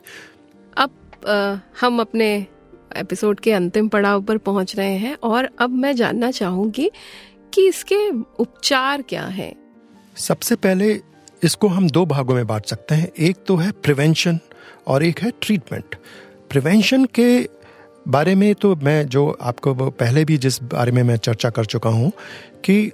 अब 0.77 0.89
आ, 1.27 1.57
हम 1.81 1.99
अपने 1.99 2.47
एपिसोड 2.97 3.39
के 3.39 3.51
अंतिम 3.51 3.87
पड़ाव 3.87 4.21
पर 4.21 4.37
पहुँच 4.37 4.75
रहे 4.75 4.97
हैं 4.97 5.15
और 5.23 5.49
अब 5.59 5.69
मैं 5.69 5.95
जानना 5.95 6.31
चाहूँगी 6.31 6.89
कि 7.53 7.67
इसके 7.67 8.09
उपचार 8.39 9.01
क्या 9.01 9.23
हैं। 9.23 9.53
सबसे 10.17 10.55
पहले 10.55 10.99
इसको 11.43 11.67
हम 11.67 11.89
दो 11.89 12.05
भागों 12.05 12.35
में 12.35 12.47
बांट 12.47 12.65
सकते 12.65 12.95
हैं। 12.95 13.11
एक 13.19 13.37
तो 13.47 13.55
है 13.55 13.71
प्रिवेंशन 13.71 14.39
और 14.87 15.03
एक 15.03 15.19
है 15.19 15.31
ट्रीटमेंट। 15.41 15.95
प्रिवेंशन 16.49 17.05
के 17.05 17.27
बारे 18.05 18.35
में 18.35 18.53
तो 18.55 18.75
मैं 18.75 19.05
जो 19.07 19.27
आपको 19.41 19.73
पहले 19.73 20.25
भी 20.25 20.37
जिस 20.37 20.61
बारे 20.63 20.91
में 20.91 21.01
मैं 21.03 21.17
चर्चा 21.17 21.49
कर 21.49 21.65
चुका 21.65 21.89
हूँ 21.89 22.11
कि 22.65 22.91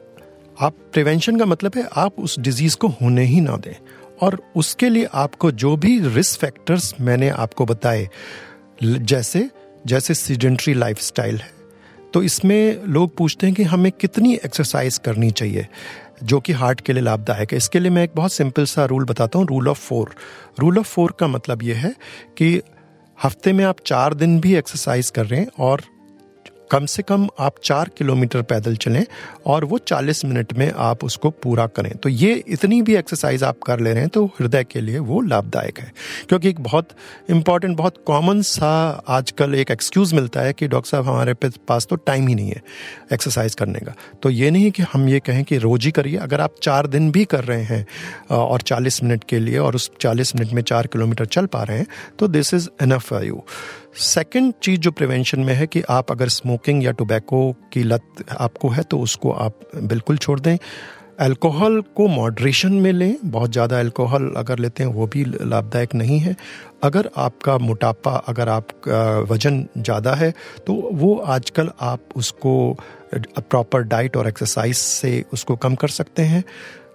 आप 0.62 0.76
प्रिवेंशन 0.93 1.38
का 1.39 1.46
मतलब 1.46 1.72
है 1.76 1.88
आप 1.96 2.20
उस 2.20 2.39
डिज़ीज़ 2.39 2.78
को 2.78 2.88
होने 3.02 3.24
ही 3.24 3.41
ना 3.41 3.58
दें। 3.58 3.74
और 4.22 4.39
उसके 4.56 4.89
लिए 4.89 5.08
आपको 5.15 5.52
जो 5.54 5.76
भी 5.78 6.00
रिस्क 6.08 6.39
फैक्टर्स 6.39 6.93
मैंने 7.02 7.30
आपको 7.30 7.65
बताए, 7.65 8.08
जैसे 8.82 9.50
जैसे 9.88 10.13
सीडेंट्री 10.13 10.74
लाइफस्टाइल 10.74 11.38
है 11.38 11.56
तो 12.13 12.22
इसमें 12.24 12.84
लोग 12.86 13.15
पूछते 13.17 13.48
हैं 13.48 13.56
कि 13.56 13.63
हमें 13.63 13.91
कितनी 13.91 14.34
एक्सरसाइज 14.36 14.98
करनी 14.98 15.30
चाहिए, 15.32 15.67
जो 16.24 16.39
कि 16.39 16.54
हार्ट 16.54 16.82
के 16.82 16.93
लिए 16.93 17.04
लाभदायक 17.04 17.52
है। 17.52 17.58
इसके 17.58 17.80
लिए 17.80 17.91
मैं 17.91 18.04
एक 18.04 18.12
बहुत 18.15 18.34
सिंपल 18.34 18.65
सा 18.65 18.86
रूल 18.86 19.06
बताता 19.06 19.39
हूँ 19.39 19.48
rule 19.48 19.67
of 19.67 19.80
four 19.80 20.15
rule 20.60 20.78
of 20.80 20.88
four 20.88 21.13
का 21.20 21.28
मतलब 21.28 21.63
ये 21.63 21.74
है 21.74 21.93
कि 22.38 22.62
हफ़्ते 23.23 23.53
में 23.53 23.63
आप 23.65 23.80
चार 23.86 24.13
दिन 24.13 24.39
भी 24.39 24.56
एक्सरसाइज 24.56 25.10
कर 25.10 25.25
रहे 25.25 25.39
हैं 25.39 25.47
और 25.60 25.82
कम 26.71 26.86
से 26.86 27.03
कम 27.03 27.27
आप 27.39 27.56
चार 27.63 27.89
किलोमीटर 27.97 28.41
पैदल 28.41 28.75
चलें 28.75 29.03
और 29.45 29.65
वो 29.65 29.77
चालीस 29.77 30.23
मिनट 30.25 30.53
में 30.53 30.71
आप 30.71 31.03
उसको 31.03 31.30
पूरा 31.43 31.65
करें। 31.67 31.91
तो 31.93 32.10
ये 32.10 32.34
इतनी 32.47 32.82
भी 32.82 32.95
एक्सरसाइज 32.95 33.43
आप 33.43 33.60
कर 33.65 33.80
ले 33.80 33.91
रहे 33.91 34.01
हैं 34.01 34.10
तो 34.10 34.25
हृदय 34.39 34.63
के 34.63 34.82
लिए 34.82 34.99
वो 34.99 35.21
लाभदायक 35.21 35.80
है। 35.80 35.91
क्योंकि 36.30 36.49
एक 36.49 36.60
बहुत 36.60 36.89
इंपॉर्टेंट 37.30 37.77
बहुत 37.77 38.03
कॉमन 38.08 38.41
सा 38.41 38.71
आजकल 39.08 39.56
एक 39.56 39.71
एक्सक्यूज 39.71 40.13
मिलता 40.13 40.41
है 40.41 40.53
कि 40.53 40.67
डॉक्टर 40.67 40.89
साहब, 40.89 41.08
हमारे 41.08 41.34
पास 41.43 41.88
तो 41.89 41.95
टाइम 41.97 42.27
ही 42.27 42.36
नहीं 42.36 42.49
है 42.49 42.62
एक्सरसाइज 43.13 43.56
करने 43.56 43.80
का। 43.80 43.93
तो 44.23 44.30
ये 44.30 44.51
नहीं 44.51 44.71
कि 44.71 44.84
हम 44.93 45.08
ये 45.10 45.19
कहें 45.19 45.43
कि 45.43 45.58
रोज 45.58 45.86
ही 45.86 45.91
करिए। 45.91 46.17
अगर 46.17 46.41
आप 46.41 46.56
चार 46.63 46.88
दिन 46.88 47.12
भी 47.12 47.25
कर 47.25 47.43
रहे 47.43 47.63
हैं 47.63 47.86
और 48.30 48.62
चालीस 48.62 49.03
मिनट 49.03 49.23
के 49.23 49.39
लिए 49.39 49.58
और 49.58 49.75
उस 49.75 49.89
चालीस 50.01 50.36
मिनट 50.36 50.53
में 50.53 50.62
चार 50.63 50.88
किलोमीटर 50.88 51.25
चल 51.27 51.45
पा 51.45 51.63
रहे 51.63 51.77
हैं 51.77 51.88
तो 52.19 52.27
this 52.27 52.53
is 52.53 52.69
enough 52.84 53.12
you 53.13 53.43
second 53.98 54.54
चीज़ 54.64 54.80
जो 54.80 54.92
प्रिवेंशन 54.92 55.40
में 55.40 55.54
है 55.54 55.68
कि 55.68 55.82
आप 55.90 56.12
अगर 56.12 56.30
स्मोकिंग 56.30 56.84
या 56.84 56.92
टोबैको 56.94 57.52
की 57.74 57.84
लत 57.84 58.26
आपको 58.32 58.70
है 58.70 58.84
तो 58.84 59.00
उसको 59.00 59.32
आप 59.34 59.60
बिल्कुल 59.76 60.18
छोड़ 60.18 60.40
दें। 60.40 60.58
अल्कोहल 61.20 61.80
को 61.96 62.08
मॉडरेशन 62.08 62.74
में 62.74 62.92
लें। 62.94 63.16
बहुत 63.26 63.52
ज़्यादा 63.52 63.80
अल्कोहल 63.80 64.32
अगर 64.38 64.60
लेते 64.60 64.84
हैं, 64.84 64.92
वो 64.92 65.08
भी 65.08 65.24
लाभदायक 65.26 65.96
नहीं 65.96 66.20
है। 66.20 66.36
अगर 66.84 67.10
आपका 67.18 67.58
मोटापा, 67.58 68.12
अगर 68.28 68.50
आपका 68.50 69.20
वज़न 69.26 69.66
ज़्यादा 69.78 70.14
है 70.16 70.32
तो 70.68 70.74
वो 70.94 71.16
आजकल 71.18 71.72
आप 71.82 72.10
उसको 72.16 72.78
प्रॉपर 73.16 73.84
डाइट 73.84 74.18
और 74.18 74.28
एक्सरसाइज 74.28 74.76
से 74.76 75.24
उसको 75.34 75.56
कम 75.58 75.76
कर 75.76 75.88
सकते 75.90 76.24
हैं। 76.24 76.44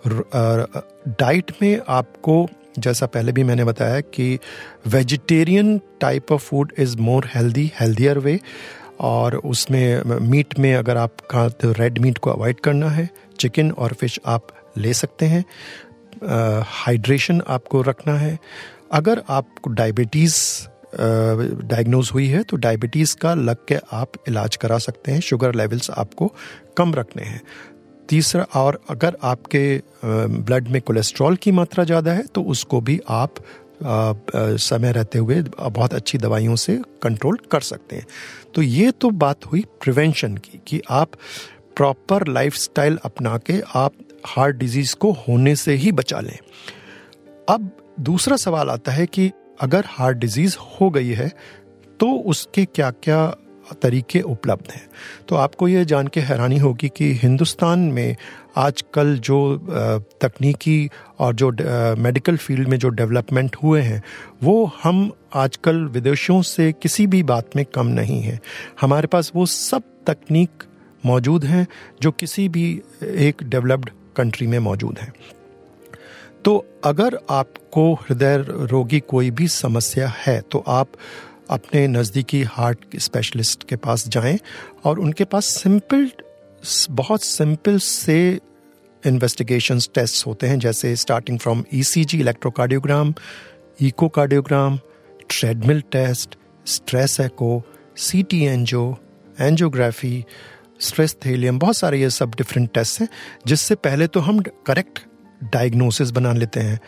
डाइट 0.07 1.53
में 1.63 1.81
आपको 1.91 2.47
जैसा 2.79 3.07
पहले 3.07 3.33
भी 3.33 3.45
मैंने 3.45 3.65
बताया 3.65 4.01
कि 4.01 4.39
vegetarian 4.87 5.81
type 6.01 6.33
of 6.33 6.43
food 6.43 6.73
is 6.79 6.97
more 6.97 7.29
healthy 7.35 7.73
healthier 7.81 8.19
way 8.19 8.41
और 9.01 9.37
उसमें 9.37 10.03
मीट 10.21 10.59
में 10.59 10.75
अगर 10.75 10.97
आप 10.97 11.17
खाते 11.31 11.67
तो 11.67 11.73
रेड 11.73 11.99
मीट 11.99 12.19
को 12.19 12.31
अवॉइड 12.31 12.61
करना 12.61 12.91
है 12.91 13.09
चिकन 13.39 13.71
और 13.71 13.93
फ़िश 13.93 14.21
आप 14.27 14.47
ले 14.79 14.95
सकते 14.95 15.27
हैं। 15.27 15.45
हाइड्रेशन 16.63 17.41
uh, 17.41 17.49
आपको 17.49 17.83
रखना 17.83 18.15
है। 18.19 18.39
अगर 18.93 19.23
आपको 19.29 19.71
डायबिटीज़ 19.71 20.69
डायग्नोज 21.67 22.11
हुई 22.15 22.27
है 22.27 22.43
तो 22.43 22.57
डायबिटीज़ 22.57 23.17
का 23.17 23.35
लग 23.35 23.57
के 23.69 23.77
आप 23.93 24.13
इलाज 24.29 24.57
करा 24.57 24.79
सकते 24.79 25.13
हैं। 25.13 25.21
शुगर 25.21 25.55
लेवल्स 25.55 25.91
आपको 25.91 26.33
कम 26.77 26.95
रखने 26.95 27.23
हैं। 27.23 27.41
तीसरा, 28.09 28.43
और 28.55 28.81
अगर 28.91 29.17
आपके 29.23 29.81
ब्लड 30.05 30.69
में 30.69 30.81
कोलेस्ट्रॉल 30.83 31.37
की 31.37 31.53
मात्रा 31.53 31.85
ज़्यादा 31.85 32.13
है 32.13 32.23
तो 32.25 32.43
उसको 32.45 32.81
भी 32.81 33.01
आप 33.11 33.35
समय 33.83 34.93
रहते 34.93 35.19
हुए 35.19 35.41
बहुत 35.43 35.95
अच्छी 35.95 36.19
दवाइयों 36.19 36.57
से 36.57 36.77
कंट्रोल 37.03 37.39
कर 37.51 37.61
सकते 37.63 37.97
हैं। 37.97 38.07
तो 38.55 38.63
ये 38.63 38.91
तो 38.91 39.11
बात 39.13 39.47
हुई 39.47 39.65
प्रिवेंशन 39.83 40.37
की, 40.37 40.61
कि 40.67 40.81
आप 40.91 41.11
प्रॉपर 41.77 42.27
लाइफस्टाइल 42.29 42.99
अपना 43.05 43.37
के 43.41 43.61
आप 43.75 43.93
हार्ट 44.27 44.57
डिज़ीज़ 44.57 44.95
को 44.97 45.13
होने 45.21 45.55
से 45.57 45.75
ही 45.75 45.93
बचा 45.93 46.21
लें। 46.21 46.37
अब 47.49 47.71
दूसरा 48.01 48.37
सवाल 48.39 48.71
आता 48.71 48.93
है 48.93 49.07
कि 49.07 49.31
अगर 49.61 49.85
हार्ट 49.89 50.19
डिज़ीज़ 50.19 50.57
हो 50.73 50.91
गई 50.91 51.11
है 51.11 51.29
तो 52.01 52.13
उसके 52.27 52.65
क्या 52.67 52.91
क्या 53.03 53.25
तरीके 53.73 54.21
उपलब्ध 54.21 54.71
हैं। 54.73 54.87
तो 55.29 55.37
आपको 55.37 55.69
ये 55.69 55.85
जान 55.85 56.07
के 56.07 56.21
हैरानी 56.21 56.59
होगी 56.59 56.89
कि 56.89 57.13
हिंदुस्तान 57.15 57.79
में 57.91 58.17
आजकल 58.57 59.17
जो 59.19 59.39
तकनीकी 60.23 60.91
और 61.19 61.35
जो 61.35 61.51
मेडिकल 61.99 62.37
फ़ील्ड 62.37 62.69
में 62.69 62.79
जो 62.79 62.89
डेवलपमेंट 62.91 63.57
हुए 63.63 63.81
हैं, 63.81 64.03
वो 64.43 64.71
हम 64.83 65.11
आजकल 65.35 65.85
विदेशों 65.87 66.41
से 66.43 66.73
किसी 66.73 67.07
भी 67.07 67.23
बात 67.23 67.57
में 67.57 67.65
कम 67.75 67.87
नहीं 67.91 68.21
है। 68.23 68.41
हमारे 68.81 69.07
पास 69.07 69.33
वो 69.35 69.47
सब 69.47 69.83
तकनीक 70.07 70.65
मौजूद 71.05 71.45
हैं 71.45 71.67
जो 72.03 72.11
किसी 72.13 72.49
भी 72.49 72.71
एक 73.03 73.43
डेवलप्ड 73.43 73.91
कंट्री 74.17 74.47
में 74.47 74.59
मौजूद 74.59 74.99
हैं। 74.99 75.13
तो 76.45 76.55
अगर 76.85 77.19
आपको 77.31 77.93
हृदय 77.95 78.37
रोगी 78.71 79.01
कोई 79.01 79.31
भी 79.31 79.47
समस्या 79.49 80.09
है 80.19 80.41
तो 80.43 80.63
आप 80.69 80.89
अपने 81.51 81.87
नज़दीकी 81.89 82.43
हार्ट 82.43 82.97
स्पेशलिस्ट 82.97 83.69
के 83.69 83.77
पास 83.77 84.09
जाएँ 84.09 84.39
और 84.85 84.99
उनके 85.01 85.25
पास 85.25 85.47
सिंपल, 85.63 86.11
बहुत 86.91 87.23
सिंपल 87.23 87.79
से 87.79 88.39
इन्वेस्टिगेशन 89.07 89.79
टेस्ट 89.95 90.27
होते 90.27 90.47
हैं, 90.47 90.59
जैसे 90.59 90.95
starting 90.97 91.39
from 91.39 91.65
ECG 91.75 92.21
electrocardiogram 92.21 93.15
echocardiogram 93.81 94.79
treadmill 95.31 95.81
test 95.93 96.37
stress 96.67 97.21
echo 97.21 97.63
C 97.97 98.23
T 98.23 98.45
angio 98.45 98.85
angiography 99.41 100.25
stress 100.81 101.17
thallium 101.27 101.59
बहुत 101.59 101.77
सारे 101.77 102.01
ये 102.01 102.11
सब 102.11 102.35
डिफरेंट 102.35 102.71
टेस्ट 102.75 103.01
हैं, 103.01 103.09
जिससे 103.47 103.75
पहले 103.75 104.07
तो 104.07 104.21
हम 104.21 104.41
करेक्ट 104.67 104.99
डायग्नोसिस 105.45 106.11
बना 106.11 106.33
लेते 106.33 106.61
हैं। 106.61 106.81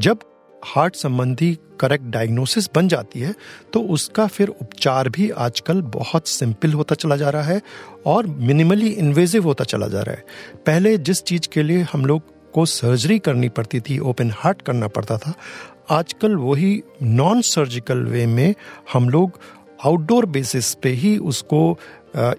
जब 0.00 0.18
हार्ट 0.64 0.94
संबंधी 0.94 1.58
करेक्ट 1.80 2.04
डायग्नोसिस 2.04 2.68
बन 2.74 2.88
जाती 2.88 3.20
है 3.20 3.34
तो 3.72 3.80
उसका 3.88 4.26
फिर 4.26 4.48
उपचार 4.48 5.08
भी 5.08 5.28
आजकल 5.30 5.82
बहुत 5.94 6.28
सिंपल 6.28 6.72
होता 6.72 6.94
चला 6.94 7.16
जा 7.16 7.30
रहा 7.30 7.42
है 7.42 7.60
और 8.06 8.26
मिनिमली 8.26 8.88
इन्वेजिव 8.88 9.44
होता 9.44 9.64
चला 9.64 9.88
जा 9.88 10.02
रहा 10.02 10.14
है। 10.14 10.24
पहले 10.66 10.96
जिस 10.98 11.22
चीज़ 11.22 11.48
के 11.52 11.62
लिए 11.62 11.86
हम 11.92 12.06
लोग 12.06 12.22
को 12.52 12.64
सर्जरी 12.66 13.18
करनी 13.18 13.48
पड़ती 13.48 13.80
थी 13.80 13.98
ओपन 13.98 14.32
हार्ट 14.36 14.62
करना 14.62 14.88
पड़ता 14.88 15.18
था, 15.18 15.34
आजकल 15.90 16.34
वही 16.36 16.82
नॉन 17.02 17.40
सर्जिकल 17.42 18.04
वे 18.04 18.26
में 18.26 18.54
हम 18.92 19.08
लोग 19.08 19.40
आउटडोर 19.84 20.26
बेसिस 20.26 20.74
पे 20.74 20.90
ही 20.90 21.16
उसको 21.18 21.78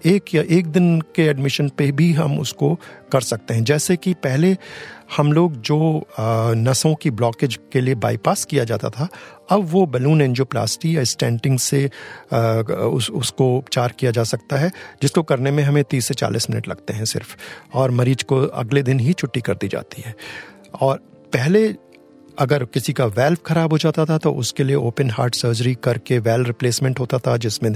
एक 0.06 0.34
या 0.34 0.42
एक 0.50 0.66
दिन 0.66 1.00
के 1.14 1.22
एडमिशन 1.22 1.68
पे 1.68 1.90
भी 1.92 2.12
हम 2.12 2.38
उसको 2.40 2.74
कर 3.12 3.20
सकते 3.20 3.54
हैं। 3.54 3.64
जैसे 3.64 3.96
कि 3.96 4.14
पहले 4.14 4.56
हम 5.10 5.32
लोग 5.32 5.60
जो 5.62 5.78
नसों 6.56 6.94
की 6.94 7.10
ब्लॉकेज 7.10 7.58
के 7.72 7.80
लिए 7.80 7.94
बाईपास 7.96 8.44
किया 8.44 8.64
जाता 8.64 8.90
था, 8.90 9.08
अब 9.50 9.66
वो 9.70 9.84
बलून 9.86 10.22
एंजियोप्लास्टी 10.22 10.96
या 10.96 11.04
स्टेंटिंग 11.04 11.58
से 11.58 11.84
उस, 12.32 13.10
उसको 13.10 13.56
उपचार 13.56 13.94
किया 13.98 14.10
जा 14.10 14.24
सकता 14.24 14.56
है, 14.56 14.70
जिसको 15.02 15.22
करने 15.22 15.50
में 15.50 15.62
हमें 15.64 15.82
तीस 15.84 16.06
से 16.06 16.14
चालीस 16.14 16.50
मिनट 16.50 16.68
लगते 16.68 16.92
हैं 16.92 17.04
सिर्फ़, 17.04 17.36
और 17.74 17.90
मरीज़ 17.90 18.24
को 18.24 18.40
अगले 18.40 18.82
दिन 18.82 19.00
ही 19.00 19.12
छुट्टी 19.12 19.40
कर 19.40 19.54
दी 19.54 19.68
जाती 19.68 20.02
है। 20.06 20.14
और 20.80 20.96
पहले 21.32 21.68
अगर 22.38 22.64
किसी 22.64 22.92
का 22.92 23.04
वेल्व 23.06 23.38
खराब 23.46 23.72
हो 23.72 23.78
जाता 23.78 24.04
था 24.06 24.16
तो 24.18 24.32
उसके 24.32 24.64
लिए 24.64 24.76
ओपन 24.76 25.10
हार्ट 25.10 25.34
सर्जरी 25.34 25.74
करके 25.84 26.18
वेल 26.20 26.44
रिप्लेसमेंट 26.44 27.00
होता 27.00 27.18
था, 27.18 27.36
जिसमें 27.36 27.70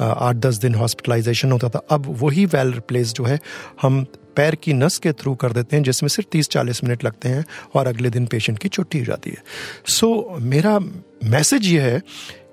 आठ 0.00 0.36
दस 0.36 0.56
दिन 0.56 0.74
हॉस्पिटलाइजेशन 0.74 1.52
होता 1.52 1.68
था। 1.68 1.82
अब 1.90 2.06
वही 2.20 2.44
वेल 2.46 2.72
रिप्लेस 2.72 3.12
जो 3.12 3.24
है, 3.24 3.38
हम 3.82 4.06
पैर 4.36 4.54
की 4.54 4.72
नस 4.72 4.98
के 4.98 5.12
थ्रू 5.12 5.34
कर 5.34 5.52
देते 5.52 5.76
हैं, 5.76 5.82
जिसमें 5.82 6.08
सिर्फ़ 6.08 6.28
तीस 6.28 6.48
चालीस 6.48 6.84
मिनट 6.84 7.04
लगते 7.04 7.28
हैं 7.28 7.44
और 7.74 7.86
अगले 7.86 8.10
दिन 8.10 8.26
पेशेंट 8.26 8.58
की 8.58 8.68
छुट्टी 8.68 8.98
हो 8.98 9.04
जाती 9.04 9.30
है। 9.30 9.42
सो 9.86 10.38
मेरा 10.40 10.78
मैसेज 11.24 11.66
ये 11.66 11.80
है 11.80 12.02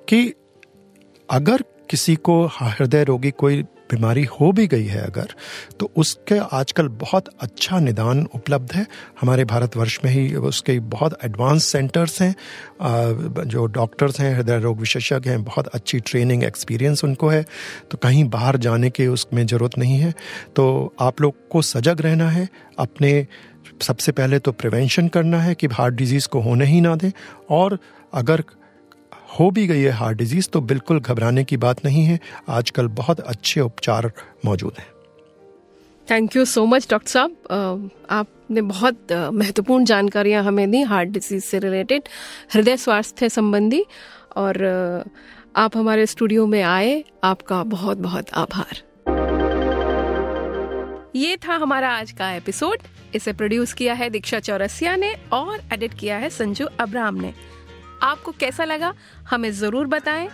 कि 0.10 0.34
अगर 1.30 1.64
किसी 1.90 2.16
को 2.16 2.46
हृदय 2.46 3.04
रोगी 3.04 3.32
कोई 3.32 3.64
बीमारी 3.90 4.24
हो 4.32 4.52
भी 4.52 4.66
गई 4.68 4.86
है 4.86 5.02
अगर 5.02 5.34
तो 5.80 5.92
उसके 5.96 6.38
आजकल 6.54 6.88
बहुत 7.00 7.28
अच्छा 7.42 7.80
निदान 7.80 8.26
उपलब्ध 8.36 8.72
है। 8.72 8.86
हमारे 9.22 9.46
भारतवर्ष 9.46 10.00
में 10.06 10.12
ही 10.12 10.36
उसके 10.36 10.80
बहुत 10.92 11.18
एडवांस 11.26 11.66
सेंटर्स 11.66 12.22
हैं 12.22 12.36
जो 13.46 13.66
डॉक्टर्स 13.68 14.20
हैं, 14.20 14.34
हृदय 14.36 14.60
रोग 14.60 14.80
विशेषज्ञ 14.80 15.30
हैं, 15.30 15.44
बहुत 15.44 15.68
अच्छी 15.68 16.00
ट्रेनिंग 16.00 16.44
एक्सपीरियंस 16.44 17.04
उनको 17.04 17.28
है। 17.28 17.46
तो 17.92 17.98
कहीं 17.98 18.24
बाहर 18.30 18.58
जाने 18.58 18.90
की 18.90 19.08
उसमें 19.08 19.46
ज़रूरत 19.46 19.78
नहीं 19.78 19.98
है। 20.00 20.14
तो 20.56 20.94
आप 21.00 21.22
लोग 21.22 21.48
को 21.50 21.62
सजग 21.64 22.02
रहना 22.02 22.30
है, 22.30 22.48
अपने 22.80 23.28
सबसे 23.82 24.12
पहले 24.12 24.40
तो 24.40 24.52
प्रिवेंशन 24.52 25.08
करना 25.08 25.42
है 25.42 25.56
कि 25.56 25.68
हार्ट 25.68 25.96
डिज़ीज़ 25.96 26.28
को 26.28 26.42
होने 26.42 26.66
ही 26.66 26.82
ना 26.82 26.96
दें। 26.96 27.12
और 27.50 27.78
अगर 28.14 28.44
हो 29.40 29.50
भी 29.52 29.66
गई 29.68 29.82
है 29.82 29.92
हार्ट 29.92 30.18
डिज़ीज़ 30.18 30.50
तो 30.50 30.62
बिल्कुल 30.62 31.00
घबराने 31.00 31.44
की 31.44 31.58
बात 31.58 31.84
नहीं 31.86 32.04
है। 32.06 32.20
आजकल 32.50 32.88
बहुत 32.88 33.20
अच्छे 33.20 33.62
उपचार 33.62 34.12
मौजूद 34.46 34.74
हैं। 34.80 34.88
Thank 36.08 36.36
you 36.36 36.46
so 36.46 36.66
much 36.66 36.88
doctor 36.90 37.10
साहब। 37.10 37.90
आपने 38.10 38.62
बहुत 38.62 39.12
महत्वपूर्ण 39.34 39.86
जानकारियाँ 39.86 40.44
हमें 40.44 40.72
दी 40.72 40.82
हार्ट 40.82 41.10
डिज़ीज़ 41.10 41.44
से 41.44 41.60
रिलेटेड, 41.60 42.10
हृदय 42.54 42.78
स्वास्थ्य 42.78 43.30
संबंधी। 43.30 43.86
और 44.36 44.64
आप 45.56 45.78
हमारे 45.78 46.06
स्टूडियो 46.06 46.46
में 46.48 46.62
आए, 46.62 47.04
आपका 47.24 47.64
बहुत 47.64 47.98
बहुत 47.98 48.30
आभार। 48.34 48.82
ये 51.16 51.38
था 51.38 51.56
हमारा 51.56 51.90
आज 51.90 52.12
का 52.12 52.32
एपिसोड। 52.32 52.78
इसे 53.16 53.34
प्रोड्यूस 53.34 53.74
किया 53.74 53.94
है 53.94 54.10
दीक्षा 54.10 54.40
चौरसिया 54.40 54.96
ने 54.96 55.14
और 55.34 55.62
एडिट 55.74 55.94
किया 55.94 56.18
है 56.18 56.30
संजू 56.30 56.66
अब्राम 56.80 57.16
ने। 57.16 57.34
आपको 58.04 58.32
कैसा 58.40 58.64
लगा, 58.64 58.94
हमें 59.30 59.52
ज़रूर 59.54 59.88
बताएँ। 59.88 60.30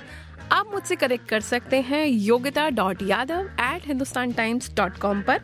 आप 0.51 0.71
मुझसे 0.73 0.95
कनेक्ट 0.95 1.27
कर 1.29 1.41
सकते 1.41 1.81
हैं 1.81 2.05
Yogita 2.05 2.69
dot 2.69 3.01
Yadav 3.01 3.49
at 3.61 3.87
Hindustan 3.87 4.31
Times 4.33 4.73
dot 4.75 4.97
com 4.97 5.21
पर। 5.21 5.41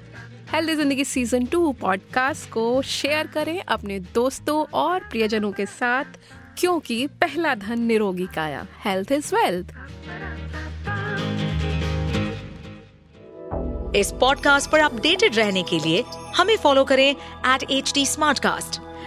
Healthy 0.52 0.76
Zindagi 0.76 1.06
season 1.06 1.46
two 1.46 1.72
podcast 1.82 2.50
को 2.52 2.82
शेयर 2.84 3.28
करें 3.28 3.62
अपने 3.62 4.00
दोस्तों 4.16 4.64
और 4.74 5.08
प्रियजनों 5.12 5.52
के 5.52 5.66
साथ, 5.66 6.06
क्योंकि 6.58 7.06
पहला 7.22 7.54
धन 7.56 7.82
निरोगी 7.82 8.28
काया। 8.36 8.66
हेल्थ 8.86 9.12
इज़ 9.12 9.34
वेल्थ 9.36 9.74
इस 13.96 14.12
पॉडकास्ट 14.12 14.70
पर 14.72 14.80
अपडेटेड 14.80 15.36
रहने 15.36 15.64
के 15.64 15.80
लिए 15.80 16.04
हमें 16.38 16.56
फॉलो 16.58 16.84
करें 16.86 17.10
एट 17.10 17.64
एच 17.64 17.92
डी 17.96 18.06